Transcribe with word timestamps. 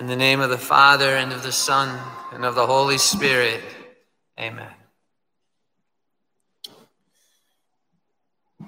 In 0.00 0.06
the 0.06 0.16
name 0.16 0.40
of 0.40 0.48
the 0.48 0.56
Father, 0.56 1.14
and 1.14 1.30
of 1.30 1.42
the 1.42 1.52
Son, 1.52 2.00
and 2.32 2.42
of 2.46 2.54
the 2.54 2.66
Holy 2.66 2.96
Spirit. 2.96 3.60
Amen. 4.38 4.72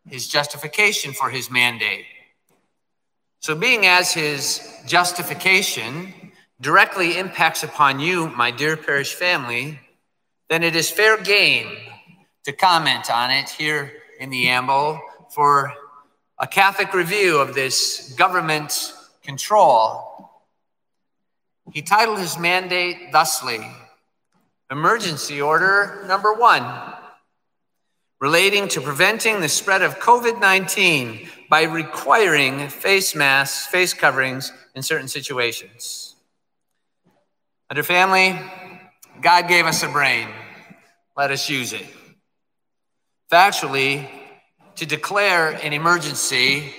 his 0.07 0.27
justification 0.27 1.13
for 1.13 1.29
his 1.29 1.49
mandate. 1.49 2.05
So, 3.39 3.55
being 3.55 3.85
as 3.85 4.13
his 4.13 4.73
justification 4.85 6.13
directly 6.59 7.17
impacts 7.17 7.63
upon 7.63 7.99
you, 7.99 8.29
my 8.29 8.51
dear 8.51 8.75
parish 8.75 9.13
family, 9.13 9.79
then 10.49 10.63
it 10.63 10.75
is 10.75 10.89
fair 10.89 11.17
game 11.21 11.67
to 12.45 12.53
comment 12.53 13.11
on 13.11 13.31
it 13.31 13.49
here 13.49 13.91
in 14.19 14.29
the 14.29 14.47
amble 14.47 14.99
for 15.29 15.73
a 16.39 16.47
Catholic 16.47 16.93
review 16.93 17.39
of 17.39 17.53
this 17.53 18.13
government 18.17 18.93
control 19.23 20.06
he 21.71 21.81
titled 21.81 22.19
his 22.19 22.37
mandate 22.37 23.11
thusly 23.11 23.65
Emergency 24.69 25.41
Order 25.41 26.03
Number 26.07 26.33
One, 26.33 26.93
relating 28.19 28.67
to 28.69 28.81
preventing 28.81 29.39
the 29.39 29.49
spread 29.49 29.81
of 29.81 29.99
COVID 29.99 30.39
19 30.41 31.29
by 31.49 31.63
requiring 31.63 32.67
face 32.67 33.15
masks, 33.15 33.67
face 33.67 33.93
coverings 33.93 34.51
in 34.75 34.83
certain 34.83 35.07
situations. 35.07 36.15
Under 37.69 37.83
family, 37.83 38.39
God 39.21 39.47
gave 39.47 39.65
us 39.65 39.83
a 39.83 39.89
brain. 39.89 40.27
Let 41.15 41.31
us 41.31 41.49
use 41.49 41.73
it. 41.73 41.85
Factually, 43.31 44.09
to 44.75 44.85
declare 44.85 45.51
an 45.51 45.73
emergency 45.73 46.73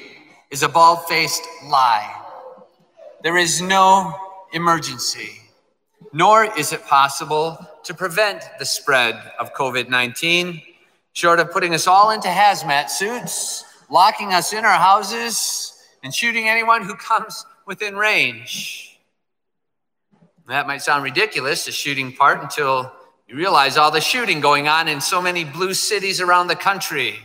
is 0.50 0.62
a 0.62 0.68
bald 0.68 1.04
faced 1.06 1.42
lie. 1.64 2.14
There 3.22 3.36
is 3.36 3.60
no 3.60 4.27
emergency, 4.52 5.40
nor 6.12 6.44
is 6.58 6.72
it 6.72 6.84
possible 6.86 7.58
to 7.84 7.94
prevent 7.94 8.42
the 8.58 8.64
spread 8.64 9.14
of 9.38 9.54
COVID 9.54 9.88
19, 9.88 10.60
short 11.12 11.40
of 11.40 11.50
putting 11.50 11.74
us 11.74 11.86
all 11.86 12.10
into 12.10 12.28
hazmat 12.28 12.90
suits, 12.90 13.64
locking 13.90 14.32
us 14.32 14.52
in 14.52 14.64
our 14.64 14.78
houses, 14.78 15.74
and 16.02 16.14
shooting 16.14 16.48
anyone 16.48 16.82
who 16.82 16.94
comes 16.94 17.44
within 17.66 17.96
range. 17.96 18.98
That 20.46 20.66
might 20.66 20.82
sound 20.82 21.04
ridiculous, 21.04 21.66
the 21.66 21.72
shooting 21.72 22.12
part, 22.12 22.42
until 22.42 22.92
you 23.26 23.36
realize 23.36 23.76
all 23.76 23.90
the 23.90 24.00
shooting 24.00 24.40
going 24.40 24.68
on 24.68 24.88
in 24.88 25.00
so 25.00 25.20
many 25.20 25.44
blue 25.44 25.74
cities 25.74 26.20
around 26.20 26.46
the 26.46 26.56
country. 26.56 27.18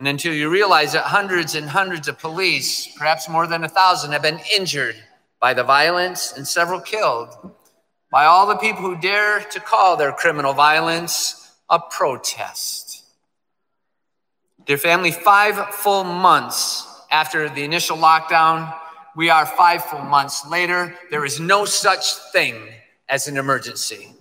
And 0.00 0.08
until 0.08 0.34
you 0.34 0.50
realize 0.50 0.92
that 0.94 1.04
hundreds 1.04 1.54
and 1.54 1.68
hundreds 1.68 2.08
of 2.08 2.18
police, 2.18 2.88
perhaps 2.98 3.28
more 3.28 3.46
than 3.46 3.62
a 3.62 3.68
thousand, 3.68 4.10
have 4.10 4.22
been 4.22 4.40
injured 4.56 4.96
by 5.44 5.52
the 5.52 5.62
violence 5.62 6.32
and 6.32 6.48
several 6.48 6.80
killed, 6.80 7.28
by 8.10 8.24
all 8.24 8.46
the 8.46 8.56
people 8.56 8.80
who 8.80 8.96
dare 8.98 9.40
to 9.40 9.60
call 9.60 9.94
their 9.94 10.10
criminal 10.10 10.54
violence 10.54 11.52
a 11.68 11.78
protest. 11.78 13.04
Dear 14.64 14.78
family, 14.78 15.10
five 15.10 15.74
full 15.74 16.02
months 16.02 16.88
after 17.10 17.50
the 17.50 17.62
initial 17.62 17.98
lockdown, 17.98 18.74
we 19.16 19.28
are 19.28 19.44
five 19.44 19.84
full 19.84 20.00
months 20.00 20.48
later. 20.48 20.94
There 21.10 21.26
is 21.26 21.38
no 21.38 21.66
such 21.66 22.14
thing 22.32 22.56
as 23.10 23.28
an 23.28 23.36
emergency. 23.36 24.14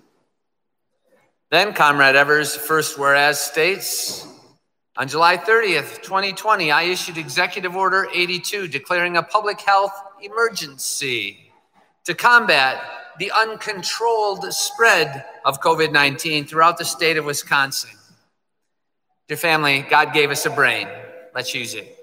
Then 1.52 1.72
Comrade 1.72 2.18
Evers' 2.18 2.54
first 2.54 3.00
whereas 3.00 3.40
states 3.40 4.28
on 4.96 5.08
July 5.08 5.38
30th, 5.38 6.04
2020, 6.04 6.70
I 6.70 6.84
issued 6.84 7.18
Executive 7.18 7.76
Order 7.76 8.10
82 8.14 8.68
declaring 8.68 9.18
a 9.18 9.24
public 9.24 9.60
health 9.62 9.94
emergency 10.24 11.52
to 12.06 12.14
combat 12.14 12.82
the 13.20 13.32
uncontrolled 13.32 14.52
spread 14.54 15.26
of 15.46 15.62
COVID 15.62 15.92
19 15.92 16.46
throughout 16.46 16.78
the 16.78 16.86
state 16.86 17.18
of 17.18 17.26
Wisconsin. 17.26 17.92
Dear 19.28 19.38
family, 19.38 19.86
God 19.90 20.14
gave 20.14 20.32
us 20.32 20.46
a 20.46 20.50
brain. 20.50 20.88
Let's 21.34 21.54
use 21.56 21.74
it. 21.74 21.98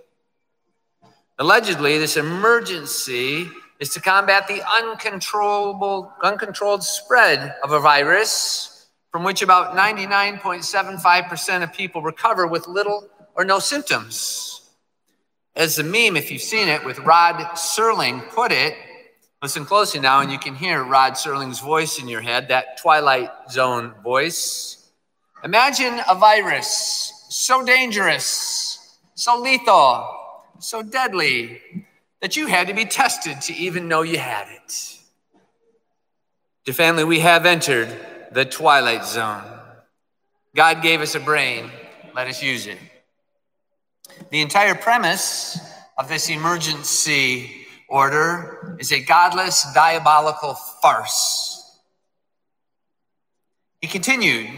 Allegedly, 1.38 1.98
this 1.98 2.16
emergency 2.16 3.48
is 3.78 3.90
to 3.90 4.00
combat 4.00 4.46
the 4.46 4.62
uncontrollable, 4.70 6.12
uncontrolled 6.22 6.84
spread 6.84 7.56
of 7.62 7.72
a 7.72 7.80
virus 7.80 8.88
from 9.10 9.24
which 9.24 9.42
about 9.42 9.76
99.75% 9.76 11.62
of 11.62 11.72
people 11.72 12.02
recover 12.02 12.46
with 12.46 12.68
little 12.68 13.08
or 13.34 13.44
no 13.44 13.58
symptoms. 13.58 14.59
As 15.56 15.76
the 15.76 15.82
meme, 15.82 16.16
if 16.16 16.30
you've 16.30 16.42
seen 16.42 16.68
it, 16.68 16.84
with 16.84 16.98
Rod 17.00 17.36
Serling 17.56 18.28
put 18.30 18.52
it, 18.52 18.76
listen 19.42 19.64
closely 19.64 20.00
now, 20.00 20.20
and 20.20 20.30
you 20.30 20.38
can 20.38 20.54
hear 20.54 20.82
Rod 20.82 21.14
Serling's 21.14 21.60
voice 21.60 22.00
in 22.00 22.08
your 22.08 22.20
head, 22.20 22.48
that 22.48 22.78
Twilight 22.80 23.30
Zone 23.50 23.94
voice. 24.02 24.90
Imagine 25.42 26.00
a 26.08 26.14
virus 26.14 27.26
so 27.30 27.64
dangerous, 27.64 28.98
so 29.14 29.38
lethal, 29.40 30.08
so 30.58 30.82
deadly 30.82 31.60
that 32.20 32.36
you 32.36 32.46
had 32.46 32.68
to 32.68 32.74
be 32.74 32.84
tested 32.84 33.40
to 33.40 33.54
even 33.54 33.88
know 33.88 34.02
you 34.02 34.18
had 34.18 34.46
it. 34.48 34.98
Dear 36.64 36.74
family, 36.74 37.04
we 37.04 37.20
have 37.20 37.46
entered 37.46 37.88
the 38.32 38.44
twilight 38.44 39.04
zone. 39.04 39.42
God 40.54 40.82
gave 40.82 41.00
us 41.00 41.14
a 41.14 41.20
brain, 41.20 41.70
let 42.14 42.28
us 42.28 42.42
use 42.42 42.66
it. 42.66 42.78
The 44.28 44.40
entire 44.40 44.74
premise 44.74 45.58
of 45.96 46.08
this 46.08 46.28
emergency 46.28 47.66
order 47.88 48.76
is 48.78 48.92
a 48.92 49.00
godless, 49.00 49.66
diabolical 49.74 50.54
farce. 50.82 51.78
He 53.80 53.88
continued, 53.88 54.50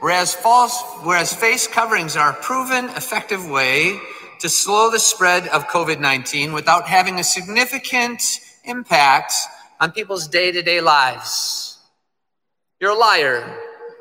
whereas 0.00 0.34
false, 0.34 0.82
whereas 1.02 1.34
face 1.34 1.66
coverings 1.66 2.16
are 2.16 2.30
a 2.30 2.34
proven 2.34 2.84
effective 2.90 3.48
way 3.48 3.98
to 4.40 4.48
slow 4.48 4.90
the 4.90 4.98
spread 4.98 5.48
of 5.48 5.66
COVID 5.68 5.98
19 5.98 6.52
without 6.52 6.86
having 6.86 7.18
a 7.18 7.24
significant 7.24 8.22
impact 8.64 9.32
on 9.80 9.90
people's 9.90 10.28
day 10.28 10.52
to 10.52 10.62
day 10.62 10.80
lives. 10.80 11.78
You're 12.78 12.90
a 12.90 12.94
liar, 12.94 13.58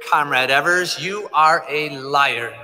Comrade 0.09 0.51
Evers. 0.51 0.99
You 0.99 1.29
are 1.33 1.63
a 1.69 1.89
liar. 1.97 2.60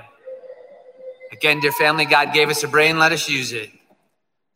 Again, 1.30 1.60
dear 1.60 1.72
family, 1.72 2.04
God 2.04 2.32
gave 2.32 2.48
us 2.48 2.62
a 2.64 2.68
brain, 2.68 2.98
let 2.98 3.12
us 3.12 3.28
use 3.28 3.52
it. 3.52 3.70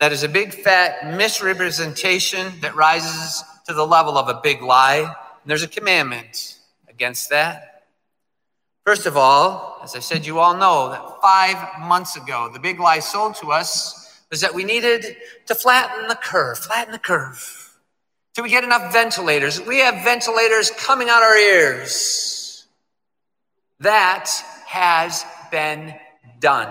That 0.00 0.12
is 0.12 0.22
a 0.22 0.28
big 0.28 0.52
fat 0.52 1.16
misrepresentation 1.16 2.60
that 2.60 2.74
rises 2.74 3.44
to 3.66 3.74
the 3.74 3.86
level 3.86 4.18
of 4.18 4.28
a 4.28 4.40
big 4.42 4.62
lie. 4.62 4.98
And 4.98 5.50
there's 5.50 5.62
a 5.62 5.68
commandment 5.68 6.58
against 6.88 7.30
that. 7.30 7.84
First 8.84 9.06
of 9.06 9.16
all, 9.16 9.78
as 9.84 9.94
I 9.94 10.00
said, 10.00 10.26
you 10.26 10.40
all 10.40 10.56
know 10.56 10.90
that 10.90 11.20
five 11.22 11.80
months 11.80 12.16
ago, 12.16 12.50
the 12.52 12.58
big 12.58 12.80
lie 12.80 12.98
sold 12.98 13.36
to 13.36 13.52
us 13.52 14.22
was 14.30 14.40
that 14.40 14.54
we 14.54 14.64
needed 14.64 15.16
to 15.46 15.54
flatten 15.54 16.08
the 16.08 16.16
curve, 16.16 16.58
flatten 16.58 16.90
the 16.90 16.98
curve. 16.98 17.78
Do 18.34 18.42
we 18.42 18.48
get 18.48 18.64
enough 18.64 18.92
ventilators? 18.92 19.60
We 19.60 19.78
have 19.78 20.02
ventilators 20.02 20.70
coming 20.70 21.08
out 21.10 21.22
our 21.22 21.36
ears. 21.36 22.66
That 23.78 24.30
has 24.66 25.24
been 25.50 25.94
done. 26.40 26.68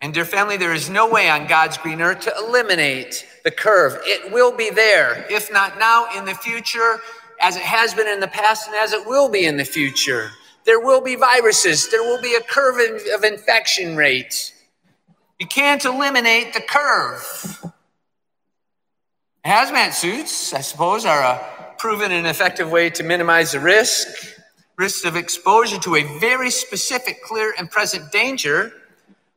And, 0.00 0.14
dear 0.14 0.24
family, 0.24 0.56
there 0.56 0.72
is 0.72 0.88
no 0.88 1.10
way 1.10 1.28
on 1.28 1.46
God's 1.46 1.76
green 1.76 2.00
earth 2.00 2.20
to 2.20 2.34
eliminate 2.38 3.26
the 3.44 3.50
curve. 3.50 4.00
It 4.04 4.32
will 4.32 4.56
be 4.56 4.70
there, 4.70 5.26
if 5.30 5.52
not 5.52 5.78
now, 5.78 6.06
in 6.16 6.24
the 6.24 6.34
future, 6.34 7.00
as 7.40 7.56
it 7.56 7.62
has 7.62 7.92
been 7.92 8.08
in 8.08 8.20
the 8.20 8.28
past 8.28 8.66
and 8.66 8.76
as 8.76 8.92
it 8.92 9.06
will 9.06 9.28
be 9.28 9.44
in 9.44 9.58
the 9.58 9.64
future. 9.64 10.30
There 10.64 10.80
will 10.80 11.00
be 11.00 11.16
viruses, 11.16 11.90
there 11.90 12.02
will 12.02 12.20
be 12.20 12.34
a 12.34 12.40
curve 12.40 12.76
of 13.14 13.24
infection 13.24 13.96
rate. 13.96 14.54
You 15.38 15.46
can't 15.46 15.84
eliminate 15.84 16.54
the 16.54 16.60
curve. 16.60 17.64
Hazmat 19.44 19.92
suits, 19.92 20.52
I 20.52 20.60
suppose, 20.60 21.06
are 21.06 21.22
a 21.22 21.74
proven 21.78 22.12
and 22.12 22.26
effective 22.26 22.70
way 22.70 22.90
to 22.90 23.02
minimize 23.02 23.52
the 23.52 23.60
risk, 23.60 24.36
risks 24.80 25.04
of 25.04 25.14
exposure 25.14 25.78
to 25.78 25.96
a 25.96 26.18
very 26.18 26.50
specific, 26.50 27.22
clear, 27.22 27.52
and 27.58 27.70
present 27.70 28.10
danger. 28.10 28.72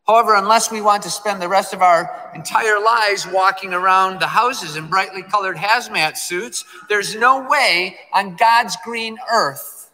However, 0.08 0.36
unless 0.36 0.72
we 0.72 0.80
want 0.80 1.04
to 1.04 1.10
spend 1.10 1.42
the 1.42 1.50
rest 1.50 1.74
of 1.74 1.82
our 1.82 2.32
entire 2.34 2.80
lives 2.80 3.28
walking 3.28 3.74
around 3.74 4.22
the 4.22 4.28
houses 4.28 4.78
in 4.78 4.88
brightly 4.88 5.22
colored 5.22 5.58
hazmat 5.58 6.16
suits, 6.16 6.64
there's 6.88 7.14
no 7.16 7.46
way 7.50 7.98
on 8.14 8.38
God's 8.38 8.78
green 8.86 9.18
earth 9.30 9.92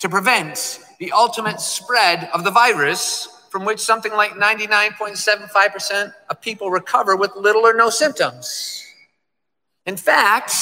to 0.00 0.08
prevent 0.08 0.80
the 0.98 1.12
ultimate 1.12 1.60
spread 1.60 2.28
of 2.34 2.42
the 2.42 2.50
virus 2.50 3.28
from 3.50 3.64
which 3.64 3.78
something 3.78 4.12
like 4.12 4.32
99.75% 4.32 6.12
of 6.30 6.40
people 6.40 6.72
recover 6.72 7.14
with 7.14 7.30
little 7.36 7.64
or 7.64 7.74
no 7.74 7.90
symptoms. 7.90 8.84
In 9.86 9.96
fact, 9.96 10.52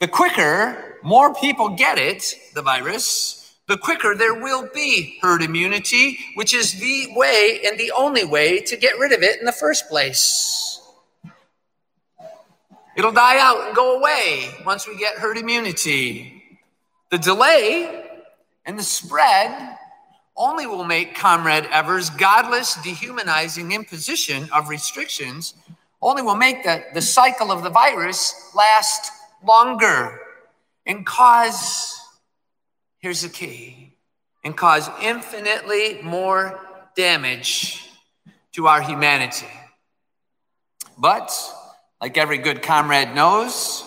the 0.00 0.08
quicker 0.08 0.98
more 1.02 1.34
people 1.34 1.70
get 1.70 1.98
it, 1.98 2.34
the 2.54 2.62
virus, 2.62 3.54
the 3.68 3.76
quicker 3.76 4.14
there 4.14 4.34
will 4.34 4.68
be 4.72 5.18
herd 5.20 5.42
immunity, 5.42 6.18
which 6.34 6.54
is 6.54 6.80
the 6.80 7.08
way 7.14 7.60
and 7.66 7.78
the 7.78 7.92
only 7.96 8.24
way 8.24 8.60
to 8.60 8.76
get 8.76 8.98
rid 8.98 9.12
of 9.12 9.22
it 9.22 9.38
in 9.38 9.44
the 9.44 9.52
first 9.52 9.88
place. 9.88 10.80
It'll 12.96 13.12
die 13.12 13.38
out 13.38 13.66
and 13.66 13.76
go 13.76 13.98
away 13.98 14.50
once 14.64 14.88
we 14.88 14.96
get 14.98 15.18
herd 15.18 15.36
immunity. 15.36 16.42
The 17.10 17.18
delay 17.18 18.06
and 18.64 18.78
the 18.78 18.82
spread 18.82 19.76
only 20.36 20.66
will 20.66 20.84
make 20.84 21.14
Comrade 21.14 21.66
Evers' 21.66 22.10
godless, 22.10 22.74
dehumanizing 22.82 23.72
imposition 23.72 24.48
of 24.52 24.68
restrictions 24.68 25.54
only 26.00 26.22
will 26.22 26.36
make 26.36 26.62
the, 26.62 26.84
the 26.94 27.02
cycle 27.02 27.50
of 27.50 27.62
the 27.62 27.70
virus 27.70 28.50
last 28.54 29.10
longer 29.44 30.20
and 30.86 31.04
cause, 31.04 32.00
here's 32.98 33.22
the 33.22 33.28
key, 33.28 33.96
and 34.44 34.56
cause 34.56 34.88
infinitely 35.02 36.00
more 36.02 36.58
damage 36.96 37.90
to 38.52 38.66
our 38.66 38.80
humanity. 38.80 39.46
But, 40.96 41.32
like 42.00 42.16
every 42.16 42.38
good 42.38 42.62
comrade 42.62 43.14
knows, 43.14 43.84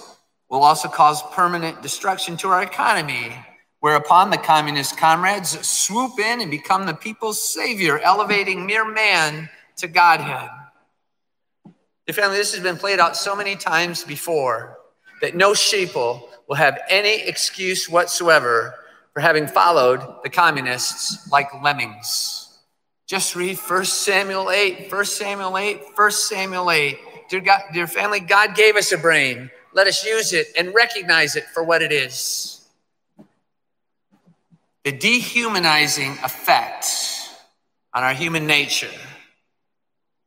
will 0.50 0.64
also 0.64 0.88
cause 0.88 1.24
permanent 1.32 1.82
destruction 1.82 2.38
to 2.38 2.50
our 2.50 2.62
economy, 2.62 3.34
whereupon 3.80 4.30
the 4.30 4.38
communist 4.38 4.98
comrades 4.98 5.60
swoop 5.66 6.20
in 6.20 6.42
and 6.42 6.52
become 6.52 6.86
the 6.86 6.94
people's 6.94 7.42
savior, 7.42 8.00
elevating 8.00 8.66
mere 8.66 8.86
man 8.90 9.50
to 9.78 9.88
Godhead. 9.88 10.50
Family, 12.12 12.36
this 12.36 12.54
has 12.54 12.62
been 12.62 12.76
played 12.76 13.00
out 13.00 13.16
so 13.16 13.38
many 13.38 13.56
times 13.56 14.04
before 14.04 14.81
that 15.22 15.36
no 15.36 15.52
sheeple 15.52 16.22
will 16.48 16.56
have 16.56 16.80
any 16.90 17.22
excuse 17.22 17.88
whatsoever 17.88 18.76
for 19.14 19.22
having 19.22 19.48
followed 19.48 20.02
the 20.24 20.30
communists 20.30 21.32
like 21.32 21.48
lemmings. 21.64 22.60
Just 23.08 23.36
read 23.36 23.58
1 23.58 23.86
Samuel 23.86 24.50
8, 24.50 24.92
1 24.92 25.06
Samuel 25.06 25.58
8, 25.58 25.82
1 25.96 26.12
Samuel 26.12 26.72
8. 26.72 26.98
Dear, 27.30 27.42
God, 27.42 27.62
dear 27.74 27.88
family, 27.88 28.20
God 28.20 28.56
gave 28.56 28.76
us 28.76 28.92
a 28.92 28.98
brain. 28.98 29.50
Let 29.74 29.88
us 29.88 30.06
use 30.06 30.34
it 30.34 30.48
and 30.58 30.74
recognize 30.74 31.36
it 31.36 31.46
for 31.46 31.64
what 31.64 31.82
it 31.82 31.92
is. 31.92 32.68
The 34.84 34.92
dehumanizing 34.92 36.18
effect 36.24 36.88
on 37.94 38.04
our 38.04 38.14
human 38.14 38.48
nature 38.48 38.90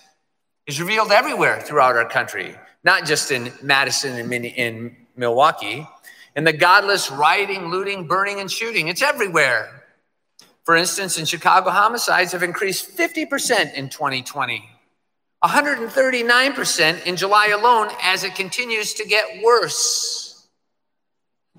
is 0.68 0.80
revealed 0.80 1.12
everywhere 1.12 1.59
throughout 1.62 1.98
our 1.98 2.07
country, 2.07 2.56
not 2.83 3.06
just 3.06 3.31
in 3.31 3.51
Madison 3.62 4.18
and 4.18 4.45
in 4.45 4.95
Milwaukee. 5.15 5.88
And 6.36 6.45
the 6.48 6.53
godless 6.53 7.12
rioting, 7.12 7.69
looting, 7.69 8.07
burning, 8.07 8.39
and 8.39 8.50
shooting, 8.50 8.88
it's 8.88 9.01
everywhere. 9.01 9.83
For 10.63 10.77
instance, 10.77 11.19
in 11.19 11.25
Chicago, 11.25 11.71
homicides 11.71 12.31
have 12.31 12.44
increased 12.44 12.95
50% 12.95 13.74
in 13.74 13.89
2020, 13.89 14.69
139% 15.44 17.06
in 17.06 17.18
July 17.18 17.48
alone, 17.48 17.89
as 18.01 18.24
it 18.24 18.36
continues 18.36 18.94
to 18.94 19.06
get 19.06 19.44
worse. 19.44 20.48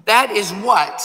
That 0.07 0.31
is 0.31 0.53
what 0.53 1.03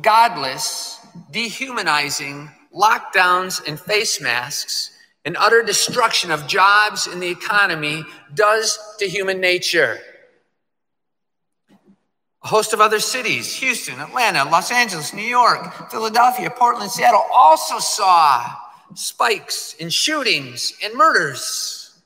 godless, 0.00 0.98
dehumanizing 1.30 2.50
lockdowns 2.74 3.66
and 3.66 3.78
face 3.78 4.20
masks 4.20 4.90
and 5.24 5.36
utter 5.38 5.62
destruction 5.62 6.30
of 6.30 6.46
jobs 6.46 7.06
in 7.06 7.20
the 7.20 7.28
economy 7.28 8.04
does 8.34 8.78
to 8.98 9.08
human 9.08 9.40
nature. 9.40 9.98
A 12.42 12.48
host 12.48 12.74
of 12.74 12.80
other 12.80 13.00
cities, 13.00 13.54
Houston, 13.56 13.98
Atlanta, 14.00 14.44
Los 14.44 14.70
Angeles, 14.70 15.14
New 15.14 15.22
York, 15.22 15.90
Philadelphia, 15.90 16.50
Portland, 16.50 16.90
Seattle, 16.90 17.24
also 17.32 17.78
saw 17.78 18.44
spikes 18.94 19.74
in 19.74 19.88
shootings 19.88 20.74
and 20.82 20.94
murders. 20.94 22.02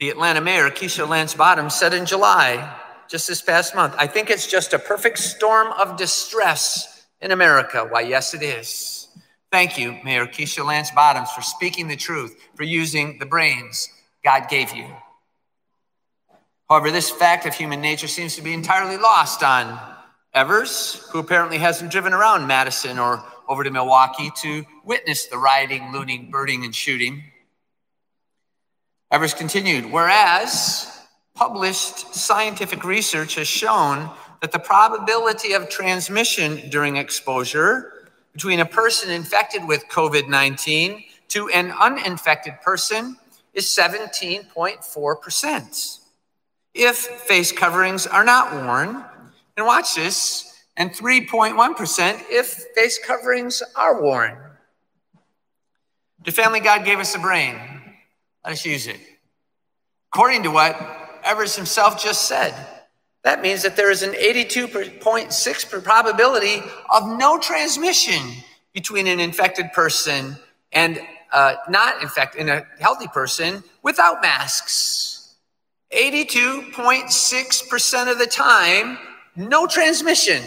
The 0.00 0.10
Atlanta 0.10 0.42
mayor, 0.42 0.68
Keisha 0.68 1.08
Lance 1.08 1.32
Bottoms, 1.32 1.74
said 1.74 1.94
in 1.94 2.04
July 2.04 2.78
just 3.08 3.28
this 3.28 3.42
past 3.42 3.74
month. 3.74 3.94
I 3.98 4.06
think 4.06 4.30
it's 4.30 4.46
just 4.46 4.72
a 4.72 4.78
perfect 4.78 5.18
storm 5.18 5.72
of 5.72 5.96
distress 5.96 7.06
in 7.20 7.30
America. 7.30 7.86
Why, 7.88 8.00
yes, 8.00 8.34
it 8.34 8.42
is. 8.42 9.08
Thank 9.52 9.78
you, 9.78 9.98
Mayor 10.04 10.26
Keisha 10.26 10.64
Lance 10.64 10.90
Bottoms, 10.90 11.30
for 11.30 11.40
speaking 11.40 11.88
the 11.88 11.96
truth, 11.96 12.36
for 12.54 12.64
using 12.64 13.18
the 13.18 13.26
brains 13.26 13.88
God 14.24 14.48
gave 14.48 14.74
you. 14.74 14.86
However, 16.68 16.90
this 16.90 17.10
fact 17.10 17.46
of 17.46 17.54
human 17.54 17.80
nature 17.80 18.08
seems 18.08 18.34
to 18.36 18.42
be 18.42 18.52
entirely 18.52 18.96
lost 18.96 19.42
on 19.42 19.78
Evers, 20.34 21.08
who 21.12 21.18
apparently 21.20 21.58
hasn't 21.58 21.90
driven 21.90 22.12
around 22.12 22.46
Madison 22.46 22.98
or 22.98 23.22
over 23.48 23.62
to 23.64 23.70
Milwaukee 23.70 24.30
to 24.42 24.64
witness 24.84 25.26
the 25.26 25.38
rioting, 25.38 25.92
looting, 25.92 26.30
birding, 26.30 26.64
and 26.64 26.74
shooting. 26.74 27.24
Evers 29.10 29.32
continued, 29.32 29.90
whereas 29.90 30.95
published 31.36 32.12
scientific 32.14 32.82
research 32.82 33.36
has 33.36 33.46
shown 33.46 34.10
that 34.40 34.50
the 34.50 34.58
probability 34.58 35.52
of 35.52 35.68
transmission 35.68 36.68
during 36.70 36.96
exposure 36.96 38.08
between 38.32 38.58
a 38.60 38.66
person 38.66 39.10
infected 39.10 39.68
with 39.68 39.86
COVID 39.88 40.28
19 40.28 41.04
to 41.28 41.48
an 41.50 41.70
uninfected 41.72 42.54
person 42.62 43.18
is 43.54 43.66
17.4%. 43.66 45.98
If 46.74 46.96
face 46.96 47.52
coverings 47.52 48.06
are 48.06 48.24
not 48.24 48.52
worn, 48.52 49.04
and 49.56 49.66
watch 49.66 49.94
this, 49.94 50.64
and 50.76 50.92
3.1% 50.92 52.22
if 52.28 52.66
face 52.74 52.98
coverings 53.04 53.62
are 53.74 54.02
worn. 54.02 54.36
The 56.24 56.32
family 56.32 56.60
God 56.60 56.84
gave 56.84 56.98
us 56.98 57.14
a 57.14 57.18
brain. 57.18 57.58
Let 58.44 58.52
us 58.52 58.66
use 58.66 58.86
it. 58.86 59.00
According 60.12 60.42
to 60.42 60.50
what 60.50 61.05
Evers 61.26 61.56
himself 61.56 62.02
just 62.02 62.26
said. 62.26 62.54
That 63.24 63.42
means 63.42 63.62
that 63.62 63.76
there 63.76 63.90
is 63.90 64.02
an 64.02 64.12
82.6 64.12 65.82
probability 65.82 66.62
of 66.90 67.08
no 67.18 67.38
transmission 67.38 68.20
between 68.72 69.08
an 69.08 69.18
infected 69.18 69.72
person 69.72 70.36
and 70.72 71.00
uh, 71.32 71.56
not 71.68 72.00
infected, 72.02 72.42
in 72.42 72.48
a 72.48 72.64
healthy 72.78 73.08
person 73.08 73.64
without 73.82 74.22
masks. 74.22 75.34
82.6% 75.92 78.10
of 78.10 78.18
the 78.18 78.26
time, 78.26 78.98
no 79.34 79.66
transmission. 79.66 80.42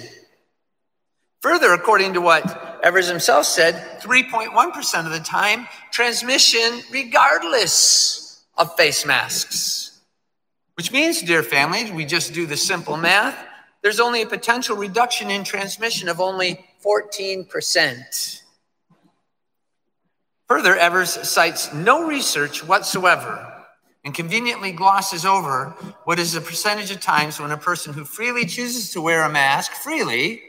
Further, 1.42 1.74
according 1.74 2.14
to 2.14 2.22
what 2.22 2.80
Evers 2.84 3.08
himself 3.08 3.46
said, 3.46 4.02
3.1% 4.02 5.06
of 5.06 5.12
the 5.12 5.20
time, 5.20 5.68
transmission 5.92 6.82
regardless 6.92 8.44
of 8.58 8.76
face 8.76 9.06
masks. 9.06 9.89
Which 10.80 10.94
means, 10.94 11.22
dear 11.22 11.44
family, 11.44 11.92
we 11.92 12.06
just 12.06 12.34
do 12.34 12.46
the 12.46 12.56
simple 12.56 12.96
math. 12.96 13.36
There's 13.82 14.00
only 14.00 14.22
a 14.22 14.26
potential 14.26 14.78
reduction 14.78 15.30
in 15.30 15.44
transmission 15.44 16.08
of 16.08 16.22
only 16.22 16.66
14%. 16.82 18.42
Further, 20.48 20.78
Evers 20.78 21.28
cites 21.28 21.74
no 21.74 22.08
research 22.08 22.66
whatsoever 22.66 23.66
and 24.06 24.16
conveniently 24.16 24.72
glosses 24.72 25.26
over 25.26 25.76
what 26.06 26.18
is 26.18 26.32
the 26.32 26.40
percentage 26.40 26.92
of 26.92 27.02
times 27.02 27.42
when 27.42 27.52
a 27.52 27.58
person 27.58 27.94
who 27.94 28.06
freely 28.06 28.46
chooses 28.46 28.94
to 28.94 29.02
wear 29.02 29.24
a 29.24 29.30
mask, 29.30 29.74
freely, 29.74 30.42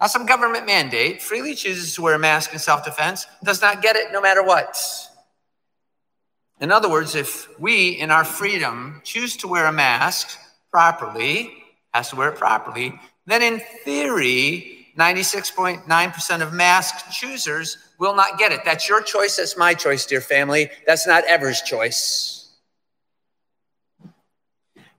not 0.00 0.10
some 0.10 0.24
government 0.24 0.64
mandate, 0.64 1.20
freely 1.20 1.54
chooses 1.54 1.94
to 1.94 2.00
wear 2.00 2.14
a 2.14 2.18
mask 2.18 2.54
in 2.54 2.58
self 2.58 2.86
defense, 2.86 3.26
does 3.44 3.60
not 3.60 3.82
get 3.82 3.96
it 3.96 4.12
no 4.12 4.22
matter 4.22 4.42
what. 4.42 5.07
In 6.60 6.72
other 6.72 6.88
words, 6.88 7.14
if 7.14 7.48
we, 7.58 7.90
in 7.90 8.10
our 8.10 8.24
freedom, 8.24 9.00
choose 9.04 9.36
to 9.38 9.48
wear 9.48 9.66
a 9.66 9.72
mask 9.72 10.36
properly, 10.70 11.52
has 11.94 12.10
to 12.10 12.16
wear 12.16 12.30
it 12.30 12.36
properly, 12.36 12.98
then 13.26 13.42
in 13.42 13.60
theory, 13.84 14.88
96.9% 14.98 16.42
of 16.42 16.52
mask 16.52 17.10
choosers 17.12 17.78
will 17.98 18.16
not 18.16 18.38
get 18.38 18.50
it. 18.50 18.64
That's 18.64 18.88
your 18.88 19.02
choice. 19.02 19.36
That's 19.36 19.56
my 19.56 19.74
choice, 19.74 20.04
dear 20.06 20.20
family. 20.20 20.70
That's 20.86 21.06
not 21.06 21.24
Evers' 21.24 21.62
choice. 21.62 22.50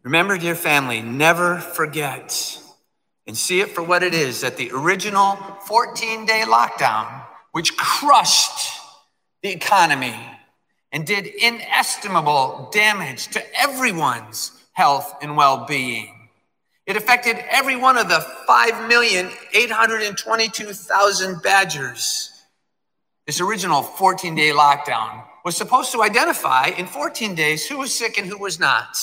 Remember, 0.03 0.37
dear 0.37 0.55
family, 0.55 1.01
never 1.01 1.57
forget 1.59 2.61
and 3.27 3.37
see 3.37 3.59
it 3.59 3.69
for 3.69 3.83
what 3.83 4.01
it 4.01 4.13
is 4.13 4.41
that 4.41 4.57
the 4.57 4.71
original 4.71 5.35
14 5.65 6.25
day 6.25 6.43
lockdown, 6.47 7.25
which 7.51 7.75
crushed 7.75 8.79
the 9.43 9.49
economy 9.49 10.15
and 10.91 11.05
did 11.05 11.27
inestimable 11.27 12.69
damage 12.71 13.27
to 13.29 13.59
everyone's 13.59 14.51
health 14.73 15.15
and 15.21 15.37
well 15.37 15.65
being. 15.65 16.29
It 16.85 16.95
affected 16.97 17.37
every 17.49 17.75
one 17.75 17.97
of 17.97 18.07
the 18.09 18.25
5,822,000 18.47 21.43
Badgers. 21.43 22.31
This 23.27 23.41
original 23.41 23.83
14 23.83 24.33
day 24.33 24.49
lockdown 24.49 25.23
was 25.45 25.55
supposed 25.55 25.91
to 25.91 26.01
identify 26.01 26.69
in 26.69 26.87
14 26.87 27.35
days 27.35 27.67
who 27.67 27.77
was 27.77 27.93
sick 27.93 28.17
and 28.17 28.25
who 28.25 28.39
was 28.39 28.59
not. 28.59 28.97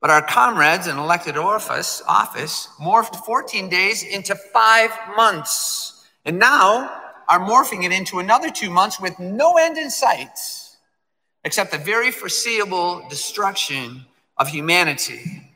But 0.00 0.08
our 0.10 0.22
comrades 0.22 0.86
in 0.86 0.96
elected 0.96 1.36
office, 1.36 2.00
office 2.08 2.68
morphed 2.80 3.16
14 3.26 3.68
days 3.68 4.02
into 4.02 4.34
five 4.34 4.90
months. 5.14 6.06
And 6.24 6.38
now 6.38 7.02
are 7.28 7.40
morphing 7.40 7.84
it 7.84 7.92
into 7.92 8.18
another 8.18 8.50
two 8.50 8.70
months 8.70 9.00
with 9.00 9.18
no 9.18 9.54
end 9.54 9.76
in 9.78 9.90
sight, 9.90 10.38
except 11.44 11.72
the 11.72 11.78
very 11.78 12.10
foreseeable 12.10 13.06
destruction 13.08 14.06
of 14.36 14.48
humanity, 14.48 15.50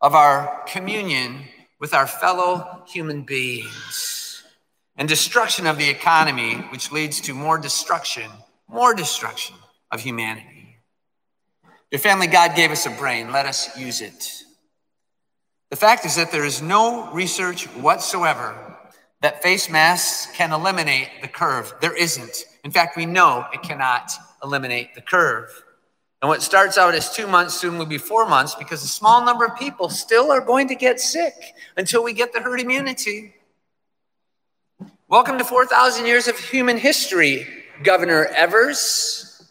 of 0.00 0.14
our 0.14 0.62
communion 0.66 1.44
with 1.78 1.94
our 1.94 2.06
fellow 2.06 2.82
human 2.86 3.22
beings, 3.22 4.44
and 4.96 5.08
destruction 5.08 5.66
of 5.66 5.78
the 5.78 5.88
economy, 5.88 6.56
which 6.70 6.92
leads 6.92 7.20
to 7.22 7.32
more 7.34 7.58
destruction, 7.58 8.30
more 8.68 8.94
destruction 8.94 9.56
of 9.90 10.00
humanity. 10.00 10.76
Your 11.90 11.98
family, 11.98 12.26
God 12.26 12.54
gave 12.54 12.70
us 12.70 12.86
a 12.86 12.90
brain. 12.90 13.32
Let 13.32 13.46
us 13.46 13.76
use 13.76 14.00
it. 14.00 14.44
The 15.70 15.76
fact 15.76 16.04
is 16.04 16.16
that 16.16 16.30
there 16.30 16.44
is 16.44 16.60
no 16.60 17.10
research 17.12 17.64
whatsoever 17.66 18.69
that 19.22 19.42
face 19.42 19.68
masks 19.68 20.34
can 20.34 20.52
eliminate 20.52 21.08
the 21.20 21.28
curve. 21.28 21.74
There 21.80 21.96
isn't. 21.96 22.44
In 22.64 22.70
fact, 22.70 22.96
we 22.96 23.06
know 23.06 23.44
it 23.52 23.62
cannot 23.62 24.12
eliminate 24.42 24.94
the 24.94 25.02
curve. 25.02 25.50
And 26.22 26.28
what 26.28 26.42
starts 26.42 26.76
out 26.76 26.94
as 26.94 27.14
two 27.14 27.26
months 27.26 27.54
soon 27.54 27.78
will 27.78 27.86
be 27.86 27.98
four 27.98 28.28
months 28.28 28.54
because 28.54 28.82
a 28.82 28.88
small 28.88 29.24
number 29.24 29.44
of 29.44 29.56
people 29.56 29.88
still 29.88 30.30
are 30.30 30.40
going 30.40 30.68
to 30.68 30.74
get 30.74 31.00
sick 31.00 31.54
until 31.76 32.02
we 32.04 32.12
get 32.12 32.32
the 32.32 32.40
herd 32.40 32.60
immunity. 32.60 33.34
Welcome 35.08 35.38
to 35.38 35.44
4,000 35.44 36.06
years 36.06 36.28
of 36.28 36.38
human 36.38 36.76
history, 36.76 37.46
Governor 37.82 38.26
Evers. 38.26 39.50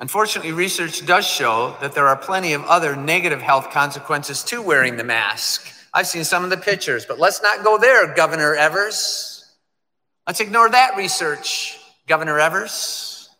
Unfortunately, 0.00 0.52
research 0.52 1.04
does 1.06 1.26
show 1.26 1.74
that 1.80 1.94
there 1.94 2.06
are 2.06 2.16
plenty 2.16 2.52
of 2.52 2.62
other 2.64 2.94
negative 2.94 3.40
health 3.40 3.70
consequences 3.70 4.44
to 4.44 4.60
wearing 4.60 4.96
the 4.96 5.04
mask. 5.04 5.72
I've 5.96 6.06
seen 6.06 6.24
some 6.24 6.44
of 6.44 6.50
the 6.50 6.58
pictures, 6.58 7.06
but 7.06 7.18
let's 7.18 7.40
not 7.40 7.64
go 7.64 7.78
there, 7.78 8.14
Governor 8.14 8.54
Evers. 8.54 9.50
Let's 10.26 10.40
ignore 10.40 10.68
that 10.68 10.94
research, 10.94 11.80
Governor 12.06 12.38
Evers. 12.38 13.30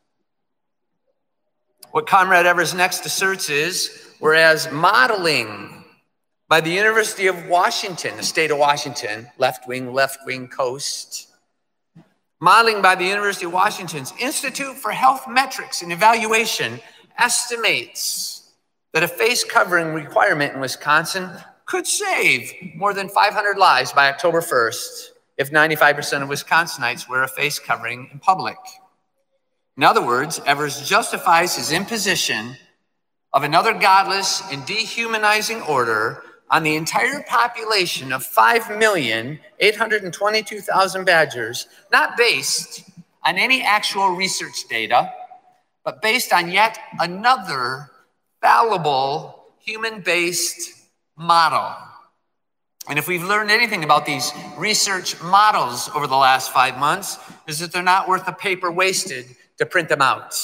What 1.90 2.06
Comrade 2.06 2.46
Evers 2.46 2.72
next 2.72 3.04
asserts 3.04 3.50
is 3.50 4.14
whereas 4.20 4.72
modeling 4.72 5.84
by 6.48 6.62
the 6.62 6.70
University 6.70 7.26
of 7.26 7.46
Washington, 7.46 8.16
the 8.16 8.22
state 8.22 8.50
of 8.50 8.56
Washington, 8.56 9.30
left 9.36 9.68
wing, 9.68 9.92
left 9.92 10.20
wing 10.24 10.48
coast, 10.48 11.28
modeling 12.40 12.80
by 12.80 12.94
the 12.94 13.04
University 13.04 13.44
of 13.44 13.52
Washington's 13.52 14.14
Institute 14.18 14.76
for 14.76 14.92
Health 14.92 15.28
Metrics 15.28 15.82
and 15.82 15.92
Evaluation 15.92 16.80
estimates 17.18 18.52
that 18.94 19.02
a 19.02 19.08
face 19.08 19.44
covering 19.44 19.92
requirement 19.92 20.54
in 20.54 20.60
Wisconsin 20.60 21.28
could 21.66 21.86
save 21.86 22.52
more 22.76 22.94
than 22.94 23.08
500 23.08 23.58
lives 23.58 23.92
by 23.92 24.08
October 24.08 24.40
1st 24.40 25.10
if 25.36 25.50
95% 25.50 26.22
of 26.22 26.28
Wisconsinites 26.28 27.08
wear 27.08 27.24
a 27.24 27.28
face 27.28 27.58
covering 27.58 28.08
in 28.12 28.20
public. 28.20 28.56
In 29.76 29.82
other 29.82 30.04
words, 30.04 30.40
Evers 30.46 30.88
justifies 30.88 31.56
his 31.56 31.72
imposition 31.72 32.56
of 33.32 33.42
another 33.42 33.74
godless 33.74 34.42
and 34.50 34.64
dehumanizing 34.64 35.60
order 35.62 36.22
on 36.48 36.62
the 36.62 36.76
entire 36.76 37.24
population 37.24 38.12
of 38.12 38.24
5,822,000 38.24 41.04
Badgers, 41.04 41.66
not 41.92 42.16
based 42.16 42.88
on 43.24 43.36
any 43.36 43.62
actual 43.62 44.10
research 44.10 44.68
data, 44.70 45.12
but 45.84 46.00
based 46.00 46.32
on 46.32 46.48
yet 46.50 46.78
another 47.00 47.90
fallible 48.40 49.46
human 49.58 50.00
based 50.00 50.75
model. 51.16 51.74
And 52.88 52.98
if 52.98 53.08
we've 53.08 53.24
learned 53.24 53.50
anything 53.50 53.82
about 53.82 54.06
these 54.06 54.32
research 54.56 55.20
models 55.22 55.90
over 55.94 56.06
the 56.06 56.16
last 56.16 56.52
five 56.52 56.78
months, 56.78 57.18
is 57.48 57.58
that 57.58 57.72
they're 57.72 57.82
not 57.82 58.08
worth 58.08 58.26
the 58.26 58.32
paper 58.32 58.70
wasted 58.70 59.26
to 59.58 59.66
print 59.66 59.88
them 59.88 60.02
out. 60.02 60.34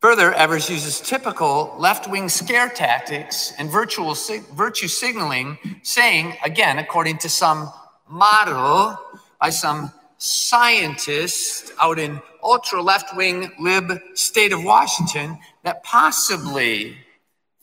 Further, 0.00 0.32
Evers 0.32 0.70
uses 0.70 0.98
typical 1.00 1.74
left 1.78 2.08
wing 2.08 2.28
scare 2.28 2.70
tactics 2.70 3.52
and 3.58 3.70
virtual 3.70 4.14
virtue 4.54 4.88
signaling, 4.88 5.58
saying, 5.82 6.36
again, 6.42 6.78
according 6.78 7.18
to 7.18 7.28
some 7.28 7.70
model 8.08 8.98
by 9.40 9.50
some 9.50 9.92
scientist 10.16 11.72
out 11.80 11.98
in 11.98 12.20
ultra 12.42 12.82
left 12.82 13.14
wing 13.14 13.52
lib 13.60 13.92
state 14.14 14.52
of 14.52 14.64
Washington, 14.64 15.38
that 15.64 15.82
possibly 15.82 16.96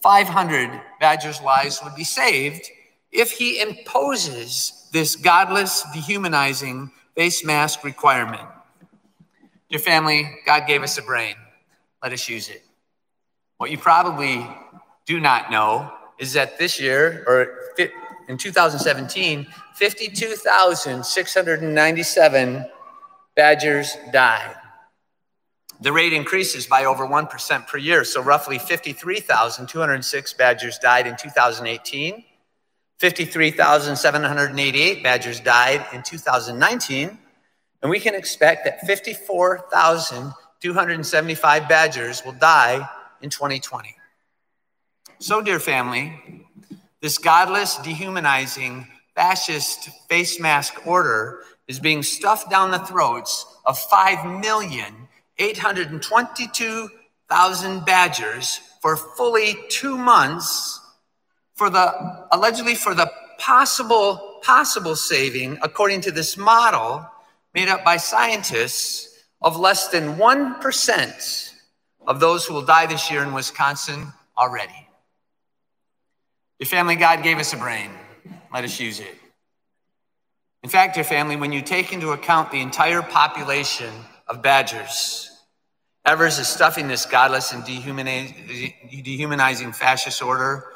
500 0.07 0.79
Badgers' 1.01 1.41
lives 1.41 1.81
would 1.83 1.93
be 1.93 2.05
saved 2.05 2.69
if 3.11 3.29
he 3.29 3.59
imposes 3.59 4.87
this 4.93 5.17
godless, 5.17 5.83
dehumanizing 5.93 6.89
face 7.13 7.43
mask 7.43 7.83
requirement. 7.83 8.47
Dear 9.69 9.79
family, 9.79 10.39
God 10.45 10.65
gave 10.65 10.81
us 10.81 10.97
a 10.97 11.01
brain. 11.01 11.35
Let 12.01 12.13
us 12.13 12.29
use 12.29 12.47
it. 12.47 12.63
What 13.57 13.69
you 13.69 13.77
probably 13.77 14.47
do 15.05 15.19
not 15.19 15.51
know 15.51 15.91
is 16.19 16.31
that 16.31 16.57
this 16.57 16.79
year, 16.79 17.25
or 17.27 17.75
in 18.29 18.37
2017, 18.37 19.45
52,697 19.75 22.65
Badgers 23.35 23.97
died. 24.13 24.55
The 25.79 25.91
rate 25.91 26.13
increases 26.13 26.65
by 26.65 26.85
over 26.85 27.05
1% 27.05 27.67
per 27.67 27.77
year. 27.77 28.03
So, 28.03 28.19
roughly 28.21 28.57
53,206 28.57 30.33
Badgers 30.33 30.79
died 30.79 31.05
in 31.05 31.15
2018. 31.15 32.23
53,788 32.99 35.03
Badgers 35.03 35.39
died 35.39 35.85
in 35.93 36.01
2019. 36.01 37.15
And 37.83 37.91
we 37.91 37.99
can 37.99 38.15
expect 38.15 38.65
that 38.65 38.81
54,275 38.87 41.69
Badgers 41.69 42.25
will 42.25 42.33
die 42.33 42.89
in 43.21 43.29
2020. 43.29 43.95
So, 45.19 45.41
dear 45.41 45.59
family, 45.59 46.43
this 47.01 47.19
godless, 47.19 47.77
dehumanizing, 47.77 48.87
fascist 49.15 49.89
face 50.09 50.39
mask 50.39 50.87
order 50.87 51.43
is 51.67 51.79
being 51.79 52.01
stuffed 52.01 52.49
down 52.49 52.71
the 52.71 52.79
throats 52.79 53.45
of 53.65 53.77
5 53.77 54.41
million 54.41 55.06
822,000 55.39 57.85
badgers 57.85 58.59
for 58.81 58.95
fully 58.95 59.55
two 59.69 59.97
months 59.97 60.79
for 61.55 61.69
the 61.69 62.25
allegedly 62.31 62.75
for 62.75 62.93
the 62.93 63.11
possible 63.37 64.39
possible 64.43 64.95
saving 64.95 65.57
according 65.61 66.01
to 66.01 66.11
this 66.11 66.37
model 66.37 67.05
made 67.53 67.67
up 67.67 67.83
by 67.83 67.97
scientists 67.97 69.25
of 69.41 69.57
less 69.57 69.89
than 69.89 70.15
1% 70.15 71.53
of 72.07 72.19
those 72.19 72.45
who 72.45 72.53
will 72.53 72.61
die 72.61 72.85
this 72.85 73.11
year 73.11 73.23
in 73.23 73.33
Wisconsin 73.33 74.13
already. 74.37 74.87
Your 76.59 76.67
family, 76.67 76.95
God 76.95 77.23
gave 77.23 77.37
us 77.37 77.53
a 77.53 77.57
brain. 77.57 77.91
Let 78.53 78.63
us 78.63 78.79
use 78.79 78.99
it. 78.99 79.15
In 80.63 80.69
fact, 80.69 80.95
your 80.95 81.05
family, 81.05 81.35
when 81.35 81.51
you 81.51 81.61
take 81.61 81.93
into 81.93 82.11
account 82.11 82.51
the 82.51 82.61
entire 82.61 83.01
population 83.01 83.93
of 84.27 84.41
badgers, 84.41 85.26
Evers 86.07 86.39
is 86.39 86.47
stuffing 86.47 86.87
this 86.87 87.05
godless 87.05 87.51
and 87.51 87.65
dehumanizing 87.65 89.73
fascist 89.73 90.23
order, 90.23 90.71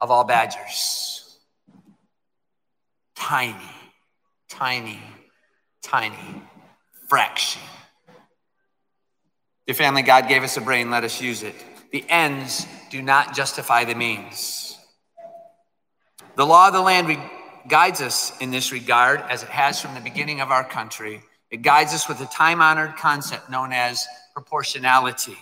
of 0.00 0.10
all 0.12 0.22
badgers. 0.22 1.19
Tiny, 3.20 3.54
tiny, 4.48 4.98
tiny 5.82 6.42
fraction. 7.06 7.60
Dear 9.66 9.74
family, 9.74 10.00
God 10.00 10.26
gave 10.26 10.42
us 10.42 10.56
a 10.56 10.60
brain, 10.62 10.90
let 10.90 11.04
us 11.04 11.20
use 11.20 11.42
it. 11.42 11.54
The 11.92 12.02
ends 12.08 12.66
do 12.90 13.02
not 13.02 13.36
justify 13.36 13.84
the 13.84 13.94
means. 13.94 14.78
The 16.36 16.46
law 16.46 16.68
of 16.68 16.72
the 16.72 16.80
land 16.80 17.20
guides 17.68 18.00
us 18.00 18.32
in 18.40 18.50
this 18.50 18.72
regard, 18.72 19.20
as 19.28 19.42
it 19.42 19.50
has 19.50 19.80
from 19.80 19.94
the 19.94 20.00
beginning 20.00 20.40
of 20.40 20.50
our 20.50 20.64
country. 20.64 21.22
It 21.50 21.60
guides 21.60 21.92
us 21.92 22.08
with 22.08 22.20
a 22.22 22.26
time 22.26 22.62
honored 22.62 22.96
concept 22.96 23.50
known 23.50 23.72
as 23.74 24.06
proportionality. 24.32 25.36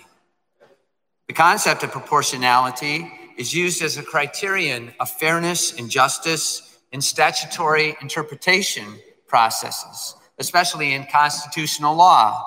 The 1.28 1.34
concept 1.34 1.84
of 1.84 1.92
proportionality 1.92 3.10
is 3.36 3.54
used 3.54 3.82
as 3.82 3.96
a 3.96 4.02
criterion 4.02 4.92
of 4.98 5.08
fairness 5.08 5.78
and 5.78 5.88
justice 5.88 6.67
in 6.92 7.00
statutory 7.00 7.96
interpretation 8.00 8.98
processes, 9.26 10.14
especially 10.38 10.94
in 10.94 11.06
constitutional 11.06 11.94
law, 11.94 12.44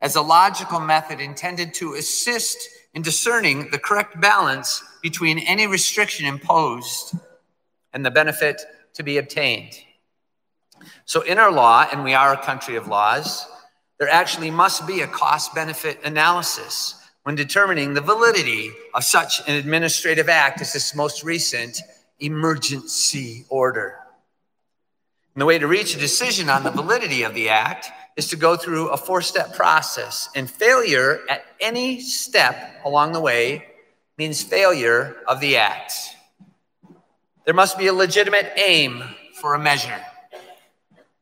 as 0.00 0.16
a 0.16 0.22
logical 0.22 0.80
method 0.80 1.20
intended 1.20 1.74
to 1.74 1.94
assist 1.94 2.68
in 2.94 3.02
discerning 3.02 3.70
the 3.70 3.78
correct 3.78 4.20
balance 4.20 4.82
between 5.02 5.38
any 5.40 5.66
restriction 5.66 6.26
imposed 6.26 7.14
and 7.92 8.04
the 8.04 8.10
benefit 8.10 8.62
to 8.94 9.02
be 9.02 9.18
obtained. 9.18 9.72
So, 11.04 11.22
in 11.22 11.38
our 11.38 11.50
law, 11.50 11.88
and 11.90 12.04
we 12.04 12.14
are 12.14 12.32
a 12.32 12.42
country 12.42 12.76
of 12.76 12.86
laws, 12.86 13.46
there 13.98 14.08
actually 14.08 14.50
must 14.50 14.86
be 14.86 15.00
a 15.00 15.08
cost 15.08 15.54
benefit 15.54 15.98
analysis 16.04 16.94
when 17.24 17.34
determining 17.34 17.94
the 17.94 18.00
validity 18.00 18.70
of 18.94 19.04
such 19.04 19.46
an 19.48 19.56
administrative 19.56 20.28
act 20.28 20.60
as 20.60 20.72
this 20.72 20.94
most 20.94 21.24
recent 21.24 21.80
emergency 22.20 23.44
order. 23.48 23.98
And 25.34 25.42
the 25.42 25.46
way 25.46 25.58
to 25.58 25.66
reach 25.66 25.94
a 25.94 25.98
decision 25.98 26.50
on 26.50 26.64
the 26.64 26.70
validity 26.70 27.22
of 27.22 27.34
the 27.34 27.48
act 27.48 27.90
is 28.16 28.28
to 28.28 28.36
go 28.36 28.56
through 28.56 28.88
a 28.88 28.96
four 28.96 29.22
step 29.22 29.54
process, 29.54 30.28
and 30.34 30.50
failure 30.50 31.20
at 31.30 31.44
any 31.60 32.00
step 32.00 32.80
along 32.84 33.12
the 33.12 33.20
way 33.20 33.64
means 34.16 34.42
failure 34.42 35.16
of 35.28 35.38
the 35.38 35.56
act. 35.56 35.92
There 37.44 37.54
must 37.54 37.78
be 37.78 37.86
a 37.86 37.92
legitimate 37.92 38.52
aim 38.56 39.04
for 39.40 39.54
a 39.54 39.58
measure. 39.58 40.04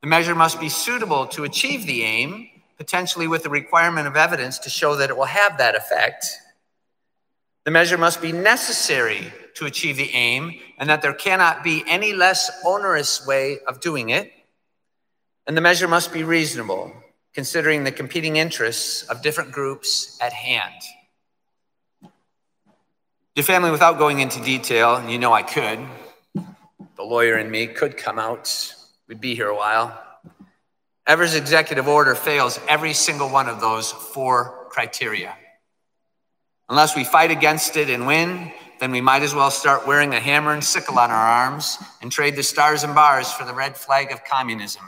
The 0.01 0.07
measure 0.07 0.35
must 0.35 0.59
be 0.59 0.71
suitable 0.71 1.27
to 1.29 1.45
achieve 1.45 1.87
the 1.87 2.03
aim 2.03 2.49
potentially 2.79 3.29
with 3.29 3.43
the 3.43 3.51
requirement 3.51 4.07
of 4.07 4.17
evidence 4.17 4.59
to 4.61 4.71
show 4.71 4.97
that 4.97 5.11
it 5.11 5.17
will 5.17 5.25
have 5.25 5.59
that 5.59 5.75
effect. 5.75 6.27
The 7.65 7.71
measure 7.71 7.99
must 7.99 8.23
be 8.23 8.33
necessary 8.33 9.33
to 9.57 9.67
achieve 9.67 9.97
the 9.97 10.11
aim, 10.13 10.59
and 10.79 10.89
that 10.89 11.03
there 11.03 11.13
cannot 11.13 11.65
be 11.65 11.83
any 11.87 12.13
less 12.13 12.51
onerous 12.65 13.27
way 13.27 13.59
of 13.67 13.81
doing 13.81 14.11
it. 14.11 14.33
And 15.47 15.57
the 15.57 15.61
measure 15.61 15.89
must 15.89 16.13
be 16.13 16.23
reasonable, 16.23 16.93
considering 17.33 17.85
the 17.85 17.93
competing 17.93 18.37
interests 18.37 19.03
of 19.05 19.23
different 19.23 19.53
groups 19.53 20.19
at 20.21 20.33
hand. 20.33 20.75
Your 23.35 23.45
family, 23.45 23.71
without 23.71 23.99
going 23.99 24.21
into 24.21 24.43
detail, 24.43 24.97
and 24.97 25.11
you 25.11 25.19
know 25.19 25.33
I 25.33 25.43
could, 25.43 25.79
the 26.97 27.03
lawyer 27.03 27.35
and 27.35 27.51
me 27.51 27.67
could 27.67 27.97
come 27.97 28.19
out, 28.19 28.75
we'd 29.09 29.21
be 29.21 29.35
here 29.35 29.49
a 29.49 29.57
while. 29.57 30.03
Evers' 31.07 31.35
executive 31.35 31.87
order 31.87 32.15
fails 32.15 32.59
every 32.69 32.93
single 32.93 33.29
one 33.29 33.49
of 33.49 33.61
those 33.61 33.93
four 33.93 34.67
criteria. 34.71 35.35
Unless 36.69 36.97
we 36.97 37.05
fight 37.05 37.31
against 37.31 37.77
it 37.77 37.89
and 37.89 38.07
win, 38.07 38.53
then 38.79 38.91
we 38.91 39.01
might 39.01 39.23
as 39.23 39.35
well 39.35 39.51
start 39.51 39.87
wearing 39.87 40.15
a 40.15 40.21
hammer 40.21 40.53
and 40.53 40.63
sickle 40.63 40.99
on 40.99 41.11
our 41.11 41.17
arms 41.17 41.79
and 42.03 42.13
trade 42.13 42.37
the 42.37 42.43
stars 42.43 42.85
and 42.85 42.95
bars 42.95 43.33
for 43.33 43.45
the 43.45 43.55
red 43.55 43.77
flag 43.77 44.13
of 44.13 44.25
communism. 44.25 44.85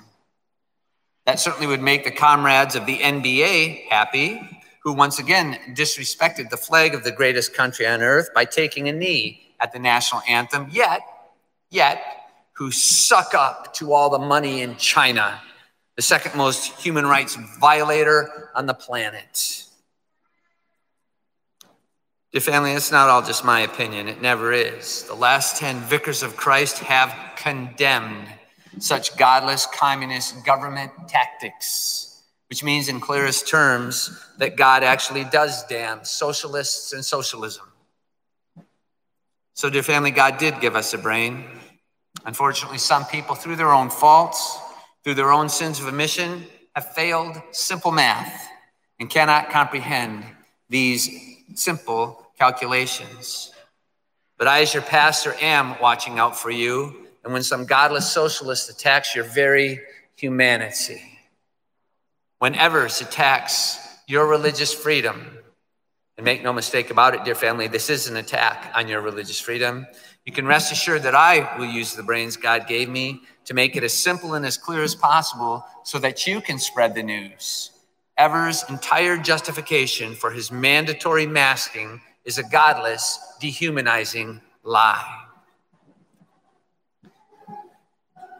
That 1.27 1.41
certainly 1.41 1.67
would 1.67 1.83
make 1.83 2.05
the 2.05 2.11
comrades 2.11 2.75
of 2.75 2.87
the 2.87 2.99
NBA 2.99 3.89
happy, 3.89 4.41
who 4.83 4.93
once 4.93 5.19
again 5.19 5.59
disrespected 5.75 6.51
the 6.51 6.57
flag 6.57 6.95
of 6.95 7.05
the 7.05 7.13
greatest 7.13 7.55
country 7.55 7.87
on 7.87 8.03
earth 8.03 8.31
by 8.35 8.45
taking 8.45 8.89
a 8.89 8.93
knee 8.93 9.55
at 9.61 9.73
the 9.73 9.79
national 9.79 10.23
anthem, 10.29 10.69
yet, 10.71 11.01
yet, 11.71 12.03
who 12.53 12.71
suck 12.71 13.35
up 13.35 13.75
to 13.75 13.93
all 13.93 14.11
the 14.11 14.19
money 14.19 14.63
in 14.63 14.77
China 14.77 15.41
the 15.99 16.03
second 16.03 16.37
most 16.37 16.81
human 16.81 17.05
rights 17.05 17.37
violator 17.59 18.51
on 18.55 18.67
the 18.67 18.73
planet. 18.73 19.65
Dear 22.31 22.43
family, 22.43 22.73
it's 22.73 22.93
not 22.93 23.09
all 23.09 23.23
just 23.23 23.43
my 23.43 23.61
opinion. 23.61 24.07
It 24.07 24.21
never 24.21 24.53
is. 24.53 25.05
The 25.05 25.15
last 25.15 25.57
10 25.57 25.77
vicars 25.81 26.23
of 26.23 26.37
Christ 26.37 26.79
have 26.81 27.17
condemned 27.37 28.29
such 28.79 29.17
godless 29.17 29.67
communist 29.73 30.45
government 30.45 30.93
tactics, 31.09 32.25
which 32.51 32.63
means, 32.63 32.91
in 32.91 33.01
clearest 33.01 33.49
terms, 33.49 34.11
that 34.37 34.57
God 34.57 34.83
actually 34.83 35.25
does 35.25 35.65
damn 35.69 36.05
socialists 36.05 36.93
and 36.93 37.03
socialism. 37.03 37.65
So, 39.55 39.71
dear 39.71 39.83
family, 39.83 40.11
God 40.11 40.37
did 40.37 40.61
give 40.61 40.77
us 40.77 40.93
a 40.93 40.99
brain. 40.99 41.47
Unfortunately, 42.27 42.77
some 42.77 43.07
people, 43.07 43.37
through 43.37 43.57
their 43.57 43.73
own 43.73 43.89
faults, 43.89 44.59
through 45.03 45.15
their 45.15 45.33
own 45.33 45.49
sins 45.49 45.81
of 45.81 45.87
omission, 45.87 46.45
have 46.77 46.93
failed 46.93 47.41
simple 47.53 47.91
math 47.91 48.47
and 49.01 49.09
cannot 49.09 49.49
comprehend 49.49 50.25
these 50.69 51.28
simple 51.55 52.27
calculations. 52.39 53.53
But 54.37 54.49
I, 54.49 54.63
as 54.63 54.75
your 54.75 54.83
pastor, 54.83 55.35
am 55.41 55.79
watching 55.81 56.19
out 56.19 56.39
for 56.39 56.51
you. 56.51 57.07
And 57.25 57.33
when 57.33 57.43
some 57.43 57.67
godless 57.67 58.11
socialist 58.11 58.71
attacks 58.71 59.15
your 59.15 59.25
very 59.25 59.81
humanity, 60.15 61.03
whenever 62.39 62.87
it 62.87 63.01
attacks 63.01 63.79
your 64.07 64.27
religious 64.27 64.73
freedom, 64.73 65.39
and 66.19 66.25
make 66.25 66.43
no 66.43 66.53
mistake 66.53 66.91
about 66.91 67.15
it, 67.15 67.25
dear 67.25 67.37
family, 67.37 67.69
this 67.69 67.89
is 67.89 68.09
an 68.09 68.17
attack 68.17 68.73
on 68.75 68.89
your 68.89 69.01
religious 69.01 69.39
freedom. 69.39 69.87
You 70.25 70.33
can 70.33 70.47
rest 70.47 70.73
assured 70.73 71.05
that 71.05 71.15
I 71.15 71.57
will 71.57 71.67
use 71.67 71.95
the 71.95 72.03
brains 72.03 72.37
God 72.37 72.67
gave 72.67 72.89
me 72.89 73.23
to 73.45 73.55
make 73.55 73.77
it 73.77 73.85
as 73.85 73.95
simple 73.95 74.35
and 74.35 74.45
as 74.45 74.59
clear 74.59 74.83
as 74.83 74.97
possible 74.97 75.65
so 75.85 75.99
that 76.01 76.27
you 76.27 76.41
can 76.41 76.59
spread 76.59 76.95
the 76.95 77.05
news. 77.05 77.71
Evers' 78.19 78.65
entire 78.69 79.17
justification 79.17 80.15
for 80.15 80.33
his 80.33 80.51
mandatory 80.51 81.25
masking 81.25 82.01
is 82.25 82.37
a 82.37 82.43
godless, 82.43 83.19
dehumanizing 83.41 84.41
lie. 84.65 85.25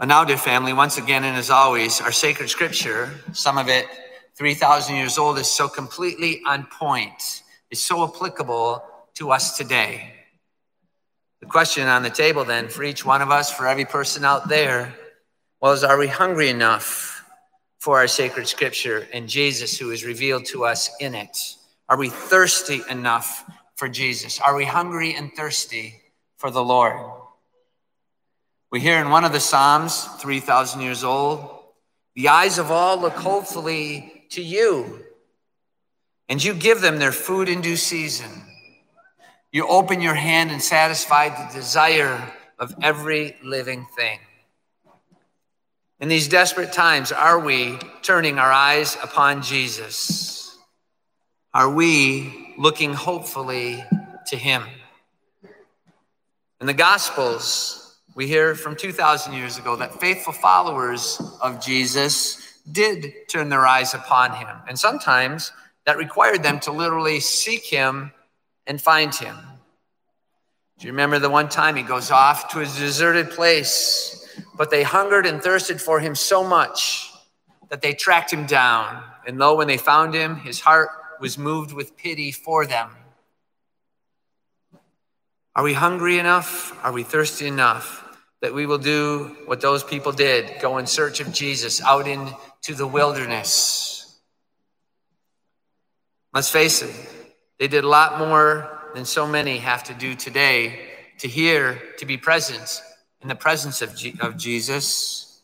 But 0.01 0.09
now, 0.09 0.25
dear 0.25 0.37
family, 0.37 0.73
once 0.73 0.99
again 0.99 1.23
and 1.23 1.37
as 1.37 1.49
always, 1.49 2.01
our 2.01 2.11
sacred 2.11 2.51
scripture, 2.51 3.11
some 3.33 3.57
of 3.57 3.69
it 3.69 3.87
3,000 4.35 4.97
years 4.97 5.17
old, 5.17 5.39
is 5.39 5.49
so 5.49 5.69
completely 5.69 6.43
on 6.45 6.67
point, 6.67 7.43
is 7.71 7.81
so 7.81 8.05
applicable 8.05 8.85
to 9.15 9.31
us 9.31 9.57
today. 9.57 10.13
The 11.41 11.47
question 11.47 11.87
on 11.87 12.03
the 12.03 12.11
table 12.11 12.45
then 12.45 12.69
for 12.69 12.83
each 12.83 13.05
one 13.05 13.23
of 13.23 13.31
us, 13.31 13.53
for 13.53 13.69
every 13.69 13.85
person 13.85 14.25
out 14.25 14.49
there, 14.49 14.93
was 15.61 15.85
are 15.85 15.99
we 15.99 16.09
hungry 16.09 16.49
enough 16.49 17.18
for 17.79 17.99
our 17.99 18.09
sacred 18.09 18.49
scripture 18.49 19.07
and 19.13 19.29
Jesus 19.29 19.79
who 19.79 19.91
is 19.91 20.05
revealed 20.05 20.45
to 20.47 20.65
us 20.65 20.91
in 21.01 21.15
it? 21.15 21.57
Are 21.89 21.97
we 21.97 22.11
thirsty 22.11 22.83
enough 22.91 23.49
for 23.77 23.89
Jesus? 23.89 24.41
Are 24.41 24.55
we 24.55 24.65
hungry 24.65 25.15
and 25.15 25.33
thirsty 25.33 26.01
for 26.37 26.51
the 26.51 26.63
Lord? 26.63 26.97
We 28.71 28.81
hear 28.81 28.99
in 28.99 29.09
one 29.09 29.25
of 29.25 29.33
the 29.33 29.41
Psalms, 29.41 30.05
3,000 30.19 30.83
years 30.83 31.03
old, 31.03 31.59
the 32.15 32.29
eyes 32.29 32.59
of 32.59 32.71
all 32.71 33.01
look 33.01 33.15
hopefully 33.15 34.25
to 34.31 34.43
you, 34.43 35.05
and 36.29 36.43
you 36.43 36.53
give 36.53 36.81
them 36.81 36.99
their 36.99 37.13
food 37.13 37.49
in 37.49 37.63
due 37.63 37.77
season. 37.77 38.29
You 39.53 39.67
open 39.67 40.03
your 40.03 40.15
hand 40.15 40.51
and 40.51 40.61
satisfy 40.61 41.31
the 41.31 41.55
desire 41.55 42.35
of 42.59 42.75
every 42.83 43.37
living 43.43 43.87
thing. 43.97 44.19
In 46.01 46.09
these 46.09 46.29
desperate 46.29 46.73
times, 46.73 47.11
are 47.11 47.41
we 47.41 47.79
turning 48.03 48.39
our 48.39 48.53
eyes 48.53 48.97
upon 49.03 49.43
Jesus? 49.43 50.57
Are 51.53 51.71
we 51.71 52.55
looking 52.57 52.93
hopefully 52.93 53.85
to 54.29 54.37
Him? 54.37 54.63
In 56.61 56.67
the 56.67 56.75
Gospels, 56.75 57.85
We 58.19 58.27
hear 58.27 58.57
from 58.57 58.75
2,000 58.75 59.33
years 59.33 59.59
ago 59.59 59.77
that 59.77 60.01
faithful 60.01 60.33
followers 60.33 61.23
of 61.41 61.65
Jesus 61.65 62.61
did 62.73 63.13
turn 63.29 63.49
their 63.49 63.65
eyes 63.65 63.95
upon 63.95 64.33
him. 64.33 64.49
And 64.67 64.77
sometimes 64.77 65.53
that 65.87 65.99
required 65.99 66.43
them 66.43 66.59
to 66.61 66.73
literally 66.73 67.21
seek 67.21 67.65
him 67.65 68.11
and 68.67 68.83
find 68.83 69.15
him. 69.15 69.37
Do 70.81 70.89
you 70.89 70.93
remember 70.93 71.21
the 71.21 71.31
one 71.31 71.49
time 71.49 71.77
he 71.77 71.85
goes 71.85 72.11
off 72.11 72.51
to 72.51 72.59
a 72.59 72.65
deserted 72.65 73.31
place, 73.31 74.28
but 74.59 74.71
they 74.71 74.83
hungered 74.83 75.25
and 75.25 75.43
thirsted 75.43 75.81
for 75.81 76.01
him 76.01 76.15
so 76.15 76.45
much 76.45 77.11
that 77.71 77.81
they 77.81 77.95
tracked 77.95 78.33
him 78.33 78.45
down. 78.45 79.03
And 79.27 79.39
lo, 79.39 79.57
when 79.57 79.69
they 79.69 79.79
found 79.79 80.13
him, 80.13 80.37
his 80.37 80.61
heart 80.61 80.91
was 81.21 81.39
moved 81.39 81.73
with 81.73 81.97
pity 81.97 82.33
for 82.33 82.67
them. 82.67 82.91
Are 85.55 85.65
we 85.65 85.73
hungry 85.73 86.19
enough? 86.19 86.79
Are 86.85 86.93
we 86.93 87.03
thirsty 87.03 87.47
enough 87.47 88.05
that 88.41 88.55
we 88.55 88.67
will 88.67 88.79
do 88.79 89.37
what 89.47 89.61
those 89.61 89.83
people 89.83 90.13
did 90.13 90.61
go 90.61 90.79
in 90.79 90.87
search 90.87 91.21
of 91.21 91.33
Jesus 91.33 91.83
out 91.83 92.07
into 92.07 92.75
the 92.75 92.87
wilderness. 92.87 94.21
Let's 96.33 96.51
face 96.51 96.83
it, 96.83 96.95
they 97.59 97.69
did 97.69 97.85
a 97.85 97.89
lot 97.89 98.19
more 98.19 98.79
than 98.95 99.05
so 99.05 99.27
many 99.27 99.59
have 99.59 99.85
to 99.85 99.95
do 99.95 100.15
today 100.15 100.81
to 101.19 101.29
hear, 101.29 101.83
to 101.99 102.07
be 102.07 102.17
present 102.17 102.81
in 103.23 103.29
the 103.29 103.35
presence 103.35 103.83
of, 103.83 103.97
G- 103.97 104.17
of 104.21 104.37
Jesus. 104.37 105.43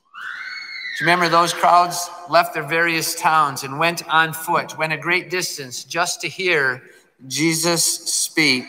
Do 0.97 1.05
you 1.05 1.11
remember 1.11 1.29
those 1.29 1.53
crowds 1.53 2.09
left 2.31 2.55
their 2.55 2.63
various 2.63 3.15
towns 3.15 3.65
and 3.65 3.79
went 3.79 4.07
on 4.09 4.33
foot, 4.33 4.79
went 4.79 4.93
a 4.93 4.97
great 4.97 5.29
distance 5.29 5.83
just 5.83 6.21
to 6.21 6.29
hear 6.29 6.83
Jesus 7.27 7.85
speak? 7.85 8.67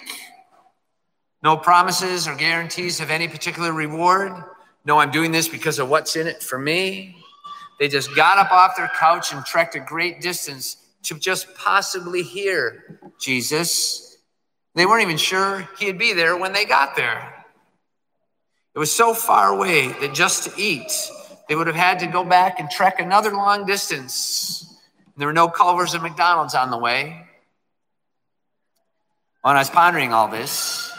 No 1.43 1.55
promises 1.55 2.27
or 2.27 2.35
guarantees 2.35 2.99
of 2.99 3.11
any 3.11 3.27
particular 3.27 3.71
reward. 3.71 4.31
No, 4.85 4.97
I'm 4.97 5.11
doing 5.11 5.31
this 5.31 5.47
because 5.47 5.77
of 5.77 5.87
what's 5.87 6.15
in 6.15 6.25
it 6.25 6.41
for 6.41 6.57
me. 6.57 7.17
They 7.79 7.87
just 7.87 8.15
got 8.15 8.39
up 8.39 8.51
off 8.51 8.75
their 8.75 8.89
couch 8.95 9.31
and 9.31 9.45
trekked 9.45 9.75
a 9.75 9.79
great 9.79 10.21
distance 10.21 10.77
to 11.03 11.19
just 11.19 11.53
possibly 11.55 12.23
hear 12.23 12.99
Jesus. 13.19 14.17
They 14.73 14.87
weren't 14.87 15.03
even 15.03 15.17
sure 15.17 15.67
he'd 15.77 15.99
be 15.99 16.13
there 16.13 16.35
when 16.35 16.53
they 16.53 16.65
got 16.65 16.95
there. 16.95 17.34
It 18.75 18.79
was 18.79 18.91
so 18.91 19.13
far 19.13 19.53
away 19.53 19.88
that 19.88 20.13
just 20.13 20.43
to 20.43 20.61
eat, 20.61 20.91
they 21.47 21.55
would 21.55 21.67
have 21.67 21.77
had 21.77 21.99
to 21.99 22.07
go 22.07 22.25
back 22.25 22.59
and 22.59 22.69
trek 22.69 22.99
another 22.99 23.31
long 23.31 23.65
distance. 23.65 24.81
There 25.15 25.27
were 25.27 25.33
no 25.33 25.47
Culver's 25.47 25.93
and 25.93 26.03
McDonald's 26.03 26.55
on 26.55 26.71
the 26.71 26.77
way. 26.77 27.25
When 29.43 29.55
I 29.55 29.59
was 29.59 29.69
pondering 29.69 30.11
all 30.11 30.27
this, 30.27 30.91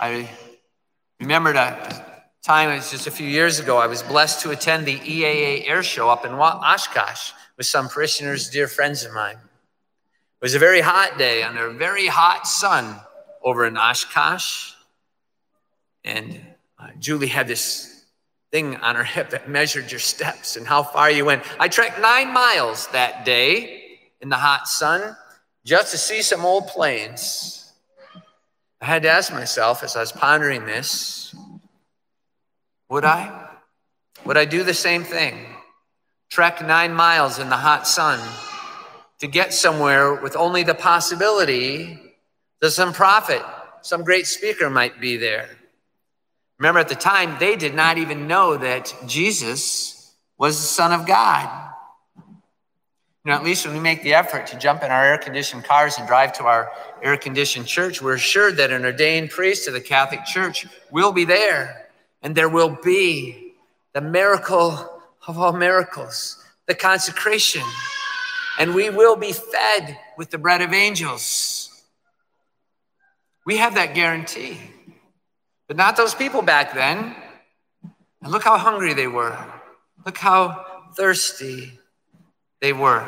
I 0.00 0.30
remembered 1.20 1.56
a 1.56 2.06
time, 2.42 2.70
it 2.70 2.76
was 2.76 2.90
just 2.90 3.06
a 3.06 3.10
few 3.10 3.28
years 3.28 3.58
ago, 3.58 3.76
I 3.76 3.86
was 3.86 4.02
blessed 4.02 4.40
to 4.42 4.50
attend 4.50 4.86
the 4.86 4.98
EAA 4.98 5.68
air 5.68 5.82
show 5.82 6.08
up 6.08 6.24
in 6.24 6.32
Oshkosh 6.32 7.32
with 7.58 7.66
some 7.66 7.88
parishioners, 7.88 8.48
dear 8.48 8.66
friends 8.66 9.04
of 9.04 9.12
mine. 9.12 9.36
It 9.36 10.42
was 10.42 10.54
a 10.54 10.58
very 10.58 10.80
hot 10.80 11.18
day 11.18 11.42
under 11.42 11.66
a 11.66 11.72
very 11.74 12.06
hot 12.06 12.46
sun 12.46 12.98
over 13.42 13.66
in 13.66 13.76
Oshkosh. 13.76 14.72
And 16.02 16.53
uh, 16.84 16.88
Julie 16.98 17.28
had 17.28 17.48
this 17.48 18.04
thing 18.52 18.76
on 18.76 18.94
her 18.94 19.04
hip 19.04 19.30
that 19.30 19.48
measured 19.48 19.90
your 19.90 20.00
steps 20.00 20.56
and 20.56 20.66
how 20.66 20.82
far 20.82 21.10
you 21.10 21.24
went. 21.24 21.42
I 21.58 21.68
trekked 21.68 22.00
nine 22.00 22.32
miles 22.32 22.88
that 22.88 23.24
day 23.24 23.98
in 24.20 24.28
the 24.28 24.36
hot 24.36 24.68
sun 24.68 25.16
just 25.64 25.92
to 25.92 25.98
see 25.98 26.20
some 26.20 26.44
old 26.44 26.66
planes. 26.68 27.72
I 28.80 28.86
had 28.86 29.02
to 29.02 29.10
ask 29.10 29.32
myself 29.32 29.82
as 29.82 29.96
I 29.96 30.00
was 30.00 30.12
pondering 30.12 30.66
this 30.66 31.34
would 32.90 33.04
I? 33.04 33.48
Would 34.24 34.36
I 34.36 34.44
do 34.44 34.62
the 34.62 34.74
same 34.74 35.04
thing? 35.04 35.46
Trek 36.30 36.64
nine 36.64 36.92
miles 36.92 37.38
in 37.38 37.48
the 37.48 37.56
hot 37.56 37.88
sun 37.88 38.20
to 39.18 39.26
get 39.26 39.52
somewhere 39.52 40.14
with 40.14 40.36
only 40.36 40.62
the 40.62 40.74
possibility 40.74 41.98
that 42.60 42.70
some 42.70 42.92
prophet, 42.92 43.42
some 43.80 44.04
great 44.04 44.26
speaker 44.26 44.68
might 44.70 45.00
be 45.00 45.16
there. 45.16 45.48
Remember, 46.58 46.80
at 46.80 46.88
the 46.88 46.94
time, 46.94 47.36
they 47.38 47.56
did 47.56 47.74
not 47.74 47.98
even 47.98 48.28
know 48.28 48.56
that 48.56 48.94
Jesus 49.06 50.14
was 50.38 50.60
the 50.60 50.66
Son 50.66 50.92
of 50.92 51.06
God. 51.06 51.70
You 53.24 53.30
know, 53.30 53.36
at 53.38 53.44
least 53.44 53.64
when 53.64 53.74
we 53.74 53.80
make 53.80 54.02
the 54.02 54.14
effort 54.14 54.46
to 54.48 54.58
jump 54.58 54.82
in 54.82 54.90
our 54.90 55.04
air 55.04 55.18
conditioned 55.18 55.64
cars 55.64 55.96
and 55.96 56.06
drive 56.06 56.34
to 56.34 56.44
our 56.44 56.70
air 57.02 57.16
conditioned 57.16 57.66
church, 57.66 58.02
we're 58.02 58.14
assured 58.14 58.58
that 58.58 58.70
an 58.70 58.84
ordained 58.84 59.30
priest 59.30 59.66
of 59.66 59.72
the 59.72 59.80
Catholic 59.80 60.26
Church 60.26 60.66
will 60.90 61.10
be 61.10 61.24
there. 61.24 61.88
And 62.22 62.34
there 62.34 62.50
will 62.50 62.76
be 62.82 63.54
the 63.94 64.02
miracle 64.02 65.02
of 65.26 65.38
all 65.38 65.54
miracles, 65.54 66.42
the 66.66 66.74
consecration. 66.74 67.62
And 68.58 68.74
we 68.74 68.90
will 68.90 69.16
be 69.16 69.32
fed 69.32 69.98
with 70.18 70.30
the 70.30 70.38
bread 70.38 70.60
of 70.60 70.72
angels. 70.72 71.70
We 73.46 73.56
have 73.56 73.74
that 73.74 73.94
guarantee. 73.94 74.58
But 75.66 75.76
not 75.76 75.96
those 75.96 76.14
people 76.14 76.42
back 76.42 76.74
then. 76.74 77.14
And 78.22 78.32
look 78.32 78.42
how 78.42 78.58
hungry 78.58 78.94
they 78.94 79.06
were. 79.06 79.36
Look 80.04 80.18
how 80.18 80.64
thirsty 80.96 81.78
they 82.60 82.72
were. 82.72 83.06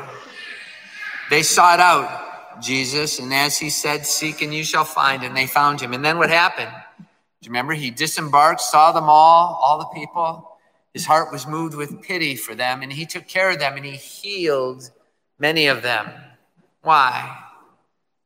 They 1.31 1.43
sought 1.43 1.81
out 1.81 2.63
Jesus, 2.63 3.19
and 3.19 3.33
as 3.33 3.59
he 3.59 3.71
said, 3.71 4.07
Seek 4.07 4.43
and 4.43 4.55
you 4.55 4.65
shall 4.65 4.85
find, 4.85 5.23
and 5.23 5.37
they 5.37 5.47
found 5.47 5.81
him. 5.81 5.93
And 5.93 6.05
then 6.05 6.19
what 6.19 6.31
happened? 6.31 6.71
Do 6.99 7.05
you 7.43 7.51
remember? 7.51 7.75
He 7.75 7.91
disembarked, 7.91 8.61
saw 8.61 8.93
them 8.93 9.05
all, 9.05 9.61
all 9.63 9.79
the 9.79 9.99
people. 10.01 10.53
His 10.95 11.05
heart 11.05 11.31
was 11.31 11.47
moved 11.47 11.75
with 11.75 12.03
pity 12.03 12.37
for 12.37 12.55
them, 12.55 12.83
and 12.83 12.93
he 12.93 13.05
took 13.05 13.29
care 13.29 13.51
of 13.51 13.59
them, 13.59 13.77
and 13.77 13.85
he 13.85 13.93
healed 13.93 14.91
many 15.39 15.67
of 15.67 15.83
them. 15.83 16.11
Why? 16.83 17.37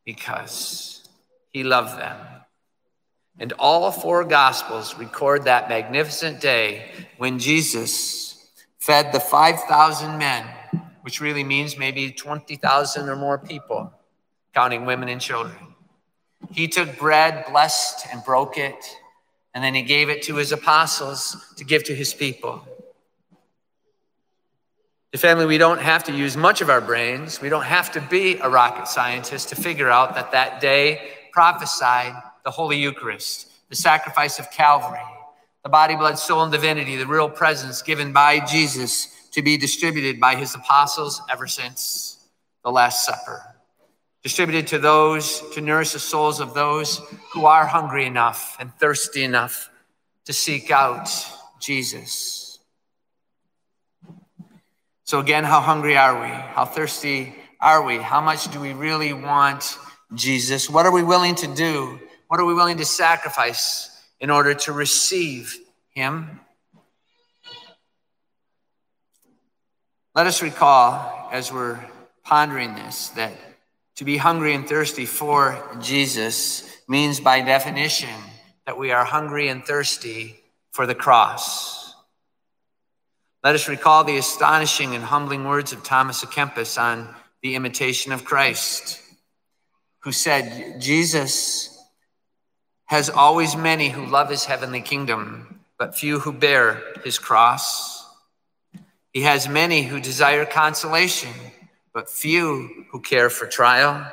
Because 0.04 1.08
he 1.52 1.64
loved 1.64 1.98
them. 1.98 2.16
And 3.40 3.52
all 3.54 3.90
four 3.90 4.22
gospels 4.22 4.96
record 4.96 5.44
that 5.44 5.68
magnificent 5.68 6.40
day 6.40 6.92
when 7.18 7.40
Jesus 7.40 8.52
fed 8.78 9.12
the 9.12 9.20
5,000 9.20 10.16
men 10.16 10.46
which 11.02 11.20
really 11.20 11.44
means 11.44 11.78
maybe 11.78 12.10
20,000 12.10 13.08
or 13.08 13.16
more 13.16 13.38
people, 13.38 13.92
counting 14.54 14.84
women 14.84 15.08
and 15.08 15.20
children. 15.20 15.56
He 16.50 16.68
took 16.68 16.98
bread, 16.98 17.44
blessed 17.50 18.06
and 18.12 18.24
broke 18.24 18.58
it, 18.58 18.96
and 19.54 19.62
then 19.62 19.74
he 19.74 19.82
gave 19.82 20.08
it 20.08 20.22
to 20.22 20.36
his 20.36 20.52
apostles 20.52 21.36
to 21.56 21.64
give 21.64 21.84
to 21.84 21.94
his 21.94 22.14
people. 22.14 22.66
The 25.12 25.18
family, 25.18 25.46
we 25.46 25.58
don't 25.58 25.80
have 25.80 26.04
to 26.04 26.12
use 26.12 26.36
much 26.36 26.60
of 26.60 26.70
our 26.70 26.80
brains. 26.80 27.40
We 27.40 27.48
don't 27.48 27.64
have 27.64 27.90
to 27.92 28.00
be 28.00 28.38
a 28.38 28.48
rocket 28.48 28.86
scientist 28.86 29.48
to 29.48 29.56
figure 29.56 29.90
out 29.90 30.14
that 30.14 30.30
that 30.32 30.60
day 30.60 31.10
prophesied 31.32 32.14
the 32.44 32.50
Holy 32.50 32.78
Eucharist, 32.78 33.50
the 33.68 33.76
sacrifice 33.76 34.38
of 34.38 34.50
Calvary, 34.50 34.98
the 35.62 35.68
body, 35.68 35.94
blood, 35.94 36.18
soul, 36.18 36.42
and 36.42 36.52
divinity, 36.52 36.96
the 36.96 37.06
real 37.06 37.28
presence 37.28 37.82
given 37.82 38.12
by 38.12 38.40
Jesus 38.40 39.28
to 39.32 39.42
be 39.42 39.56
distributed 39.56 40.18
by 40.18 40.34
his 40.34 40.54
apostles 40.54 41.20
ever 41.30 41.46
since 41.46 42.28
the 42.64 42.70
Last 42.70 43.04
Supper. 43.04 43.42
Distributed 44.22 44.66
to 44.68 44.78
those, 44.78 45.42
to 45.54 45.60
nourish 45.60 45.92
the 45.92 45.98
souls 45.98 46.40
of 46.40 46.52
those 46.52 47.00
who 47.32 47.46
are 47.46 47.66
hungry 47.66 48.04
enough 48.04 48.56
and 48.58 48.74
thirsty 48.74 49.24
enough 49.24 49.70
to 50.26 50.32
seek 50.32 50.70
out 50.70 51.08
Jesus. 51.58 52.58
So, 55.04 55.20
again, 55.20 55.44
how 55.44 55.60
hungry 55.60 55.96
are 55.96 56.20
we? 56.20 56.28
How 56.28 56.64
thirsty 56.64 57.34
are 57.60 57.82
we? 57.82 57.96
How 57.96 58.20
much 58.20 58.50
do 58.52 58.60
we 58.60 58.72
really 58.72 59.12
want 59.12 59.76
Jesus? 60.14 60.70
What 60.70 60.86
are 60.86 60.92
we 60.92 61.02
willing 61.02 61.34
to 61.36 61.52
do? 61.54 61.98
What 62.30 62.38
are 62.38 62.44
we 62.44 62.54
willing 62.54 62.76
to 62.76 62.84
sacrifice 62.84 63.90
in 64.20 64.30
order 64.30 64.54
to 64.54 64.72
receive 64.72 65.58
him? 65.88 66.38
Let 70.14 70.28
us 70.28 70.40
recall, 70.40 71.28
as 71.32 71.52
we're 71.52 71.84
pondering 72.22 72.76
this, 72.76 73.08
that 73.08 73.32
to 73.96 74.04
be 74.04 74.16
hungry 74.16 74.54
and 74.54 74.64
thirsty 74.68 75.06
for 75.06 75.76
Jesus 75.80 76.72
means, 76.86 77.18
by 77.18 77.40
definition, 77.40 78.14
that 78.64 78.78
we 78.78 78.92
are 78.92 79.04
hungry 79.04 79.48
and 79.48 79.64
thirsty 79.64 80.38
for 80.70 80.86
the 80.86 80.94
cross. 80.94 81.96
Let 83.42 83.56
us 83.56 83.66
recall 83.66 84.04
the 84.04 84.18
astonishing 84.18 84.94
and 84.94 85.02
humbling 85.02 85.46
words 85.46 85.72
of 85.72 85.82
Thomas 85.82 86.24
à 86.24 86.30
Kempis 86.30 86.80
on 86.80 87.12
the 87.42 87.56
imitation 87.56 88.12
of 88.12 88.24
Christ, 88.24 89.02
who 90.04 90.12
said, 90.12 90.80
Jesus 90.80 91.76
has 92.90 93.08
always 93.08 93.54
many 93.54 93.90
who 93.90 94.04
love 94.04 94.28
his 94.28 94.46
heavenly 94.46 94.80
kingdom, 94.80 95.60
but 95.78 95.94
few 95.94 96.18
who 96.18 96.32
bear 96.32 96.82
his 97.04 97.20
cross. 97.20 98.04
He 99.12 99.20
has 99.20 99.48
many 99.48 99.84
who 99.84 100.00
desire 100.00 100.44
consolation, 100.44 101.30
but 101.94 102.10
few 102.10 102.86
who 102.90 103.00
care 103.00 103.30
for 103.30 103.46
trial. 103.46 104.04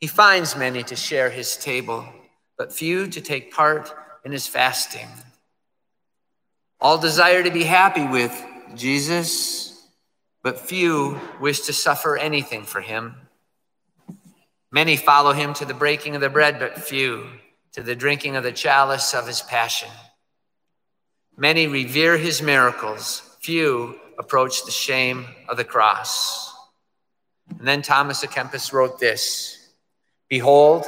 He 0.00 0.06
finds 0.06 0.56
many 0.56 0.82
to 0.84 0.96
share 0.96 1.28
his 1.28 1.58
table, 1.58 2.08
but 2.56 2.72
few 2.72 3.08
to 3.08 3.20
take 3.20 3.52
part 3.52 3.92
in 4.24 4.32
his 4.32 4.46
fasting. 4.46 5.08
All 6.80 6.96
desire 6.96 7.42
to 7.42 7.50
be 7.50 7.64
happy 7.64 8.06
with 8.06 8.34
Jesus, 8.74 9.86
but 10.42 10.58
few 10.58 11.20
wish 11.38 11.60
to 11.66 11.74
suffer 11.74 12.16
anything 12.16 12.62
for 12.62 12.80
him. 12.80 13.16
Many 14.74 14.96
follow 14.96 15.32
him 15.32 15.54
to 15.54 15.64
the 15.64 15.72
breaking 15.72 16.16
of 16.16 16.20
the 16.20 16.28
bread, 16.28 16.58
but 16.58 16.76
few 16.76 17.28
to 17.74 17.80
the 17.80 17.94
drinking 17.94 18.34
of 18.34 18.42
the 18.42 18.50
chalice 18.50 19.14
of 19.14 19.24
his 19.24 19.40
passion. 19.40 19.88
Many 21.36 21.68
revere 21.68 22.18
his 22.18 22.42
miracles, 22.42 23.36
few 23.40 24.00
approach 24.18 24.64
the 24.64 24.72
shame 24.72 25.26
of 25.48 25.58
the 25.58 25.64
cross. 25.64 26.52
And 27.56 27.68
then 27.68 27.82
Thomas 27.82 28.24
à 28.24 28.28
Kempis 28.28 28.72
wrote 28.72 28.98
this 28.98 29.74
Behold, 30.28 30.86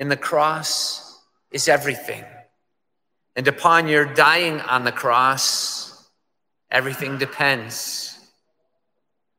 in 0.00 0.08
the 0.08 0.16
cross 0.16 1.22
is 1.52 1.68
everything. 1.68 2.24
And 3.36 3.46
upon 3.46 3.86
your 3.86 4.04
dying 4.04 4.60
on 4.62 4.82
the 4.82 4.90
cross, 4.90 6.08
everything 6.72 7.18
depends. 7.18 8.18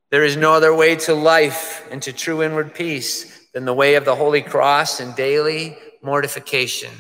There 0.09 0.23
is 0.23 0.37
no 0.37 0.53
other 0.53 0.73
way 0.73 0.95
to 0.95 1.13
life 1.13 1.85
and 1.91 2.01
to 2.03 2.13
true 2.13 2.43
inward 2.43 2.73
peace 2.73 3.42
than 3.53 3.65
the 3.65 3.73
way 3.73 3.95
of 3.95 4.05
the 4.05 4.15
Holy 4.15 4.41
Cross 4.41 4.99
and 4.99 5.15
daily 5.15 5.77
mortification. 6.01 6.91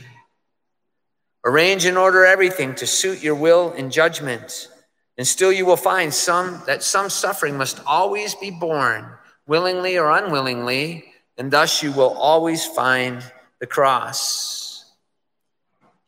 Arrange 1.45 1.85
and 1.85 1.97
order 1.97 2.25
everything 2.25 2.73
to 2.75 2.87
suit 2.87 3.21
your 3.21 3.35
will 3.35 3.71
and 3.71 3.91
judgment. 3.91 4.69
And 5.17 5.27
still 5.27 5.51
you 5.51 5.65
will 5.65 5.77
find 5.77 6.13
some 6.13 6.61
that 6.65 6.83
some 6.83 7.09
suffering 7.09 7.57
must 7.57 7.81
always 7.85 8.33
be 8.35 8.49
borne, 8.49 9.05
willingly 9.45 9.97
or 9.97 10.09
unwillingly, 10.11 11.05
and 11.37 11.51
thus 11.51 11.83
you 11.83 11.91
will 11.91 12.13
always 12.13 12.65
find 12.65 13.23
the 13.59 13.67
cross. 13.67 14.91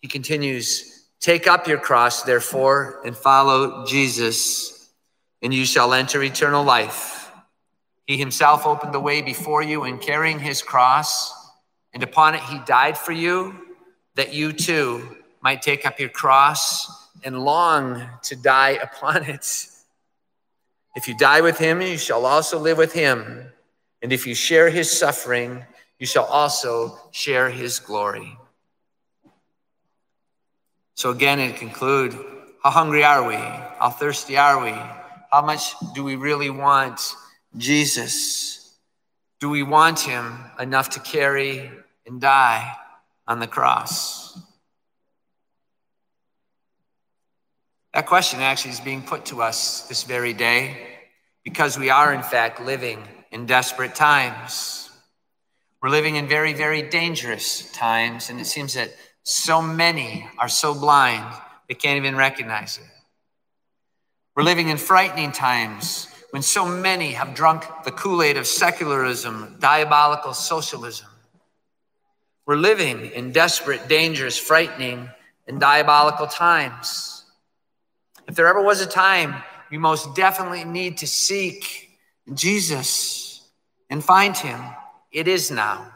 He 0.01 0.07
continues, 0.07 1.07
Take 1.19 1.47
up 1.47 1.67
your 1.67 1.79
cross, 1.79 2.23
therefore, 2.23 3.01
and 3.05 3.17
follow 3.17 3.85
Jesus, 3.85 4.89
and 5.41 5.53
you 5.53 5.65
shall 5.65 5.93
enter 5.93 6.21
eternal 6.21 6.63
life. 6.63 7.24
He 8.05 8.17
himself 8.17 8.65
opened 8.65 8.93
the 8.93 8.99
way 8.99 9.21
before 9.21 9.63
you 9.63 9.83
in 9.85 9.97
carrying 9.97 10.39
his 10.39 10.61
cross, 10.61 11.33
and 11.93 12.03
upon 12.03 12.35
it 12.35 12.41
he 12.41 12.59
died 12.59 12.97
for 12.97 13.11
you, 13.11 13.55
that 14.15 14.33
you 14.33 14.53
too 14.53 15.17
might 15.41 15.61
take 15.61 15.85
up 15.85 15.99
your 15.99 16.09
cross 16.09 17.09
and 17.23 17.43
long 17.43 18.07
to 18.23 18.35
die 18.35 18.79
upon 18.81 19.23
it. 19.23 19.67
If 20.95 21.07
you 21.07 21.17
die 21.17 21.41
with 21.41 21.57
him, 21.57 21.81
you 21.81 21.97
shall 21.97 22.25
also 22.25 22.57
live 22.59 22.77
with 22.77 22.93
him. 22.93 23.51
And 24.01 24.13
if 24.13 24.27
you 24.27 24.35
share 24.35 24.69
his 24.69 24.91
suffering, 24.91 25.65
you 25.99 26.05
shall 26.05 26.25
also 26.25 26.97
share 27.11 27.49
his 27.49 27.79
glory. 27.79 28.37
So, 30.93 31.09
again, 31.09 31.39
in 31.39 31.53
conclude, 31.53 32.13
how 32.63 32.69
hungry 32.69 33.03
are 33.03 33.27
we? 33.27 33.35
How 33.35 33.89
thirsty 33.89 34.37
are 34.37 34.63
we? 34.63 34.71
How 35.31 35.41
much 35.43 35.73
do 35.93 36.03
we 36.03 36.15
really 36.15 36.49
want 36.49 37.01
Jesus? 37.57 38.77
Do 39.39 39.49
we 39.49 39.63
want 39.63 39.99
him 39.99 40.39
enough 40.59 40.91
to 40.91 40.99
carry 40.99 41.71
and 42.05 42.19
die 42.21 42.75
on 43.27 43.39
the 43.39 43.47
cross? 43.47 44.39
That 47.93 48.07
question 48.07 48.41
actually 48.41 48.71
is 48.71 48.79
being 48.81 49.01
put 49.01 49.25
to 49.27 49.41
us 49.41 49.87
this 49.87 50.03
very 50.03 50.33
day 50.33 50.77
because 51.43 51.79
we 51.79 51.89
are, 51.89 52.13
in 52.13 52.23
fact, 52.23 52.61
living 52.61 53.01
in 53.31 53.45
desperate 53.45 53.95
times. 53.95 54.89
We're 55.81 55.89
living 55.89 56.15
in 56.15 56.27
very, 56.27 56.53
very 56.53 56.81
dangerous 56.81 57.71
times, 57.71 58.29
and 58.29 58.39
it 58.39 58.45
seems 58.45 58.73
that 58.73 58.91
so 59.23 59.61
many 59.61 60.27
are 60.39 60.49
so 60.49 60.73
blind 60.73 61.25
they 61.67 61.75
can't 61.75 61.97
even 61.97 62.15
recognize 62.15 62.77
it. 62.77 62.83
We're 64.35 64.43
living 64.43 64.69
in 64.69 64.77
frightening 64.77 65.31
times 65.31 66.07
when 66.35 66.41
so 66.41 66.65
many 66.65 67.13
have 67.13 67.33
drunk 67.33 67.63
the 67.85 67.91
Kool 67.91 68.21
Aid 68.21 68.35
of 68.35 68.45
secularism, 68.45 69.55
diabolical 69.61 70.33
socialism. 70.33 71.07
We're 72.45 72.57
living 72.57 73.05
in 73.11 73.31
desperate, 73.31 73.87
dangerous, 73.87 74.37
frightening, 74.37 75.09
and 75.47 75.61
diabolical 75.61 76.27
times. 76.27 77.23
If 78.27 78.35
there 78.35 78.47
ever 78.47 78.61
was 78.61 78.81
a 78.81 78.85
time 78.85 79.41
we 79.71 79.77
most 79.77 80.13
definitely 80.13 80.65
need 80.65 80.97
to 80.97 81.07
seek 81.07 81.97
Jesus 82.33 83.47
and 83.89 84.03
find 84.03 84.35
him, 84.35 84.59
it 85.13 85.29
is 85.29 85.51
now. 85.51 85.89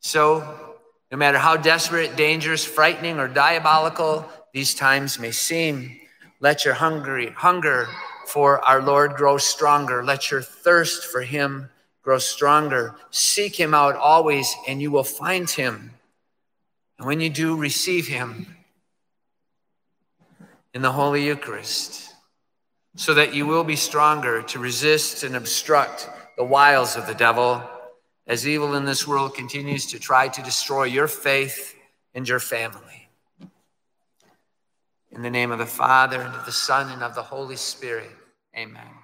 So, 0.00 0.74
no 1.12 1.16
matter 1.16 1.38
how 1.38 1.56
desperate, 1.56 2.16
dangerous, 2.16 2.64
frightening, 2.64 3.20
or 3.20 3.28
diabolical 3.28 4.28
these 4.52 4.74
times 4.74 5.16
may 5.20 5.30
seem, 5.30 6.00
let 6.40 6.64
your 6.64 6.74
hungry, 6.74 7.30
hunger 7.30 7.88
for 8.30 8.60
our 8.64 8.80
Lord 8.80 9.14
grow 9.14 9.38
stronger. 9.38 10.04
Let 10.04 10.30
your 10.30 10.42
thirst 10.42 11.04
for 11.04 11.22
him 11.22 11.68
grow 12.02 12.18
stronger. 12.18 12.94
Seek 13.10 13.58
him 13.58 13.74
out 13.74 13.96
always, 13.96 14.54
and 14.68 14.80
you 14.80 14.90
will 14.90 15.04
find 15.04 15.50
him. 15.50 15.92
And 16.98 17.06
when 17.06 17.20
you 17.20 17.30
do, 17.30 17.56
receive 17.56 18.06
him 18.06 18.56
in 20.72 20.82
the 20.82 20.92
Holy 20.92 21.26
Eucharist 21.26 22.14
so 22.96 23.14
that 23.14 23.34
you 23.34 23.46
will 23.46 23.64
be 23.64 23.76
stronger 23.76 24.42
to 24.42 24.58
resist 24.58 25.22
and 25.22 25.36
obstruct 25.36 26.08
the 26.36 26.44
wiles 26.44 26.96
of 26.96 27.06
the 27.06 27.14
devil 27.14 27.62
as 28.26 28.46
evil 28.46 28.74
in 28.74 28.84
this 28.84 29.06
world 29.06 29.34
continues 29.34 29.86
to 29.86 29.98
try 29.98 30.28
to 30.28 30.42
destroy 30.42 30.84
your 30.84 31.08
faith 31.08 31.74
and 32.14 32.28
your 32.28 32.38
family. 32.38 33.08
In 35.12 35.22
the 35.22 35.30
name 35.30 35.50
of 35.50 35.58
the 35.58 35.66
Father, 35.66 36.20
and 36.20 36.34
of 36.34 36.46
the 36.46 36.52
Son, 36.52 36.90
and 36.92 37.02
of 37.02 37.14
the 37.16 37.22
Holy 37.22 37.56
Spirit, 37.56 38.10
amen. 38.56 38.99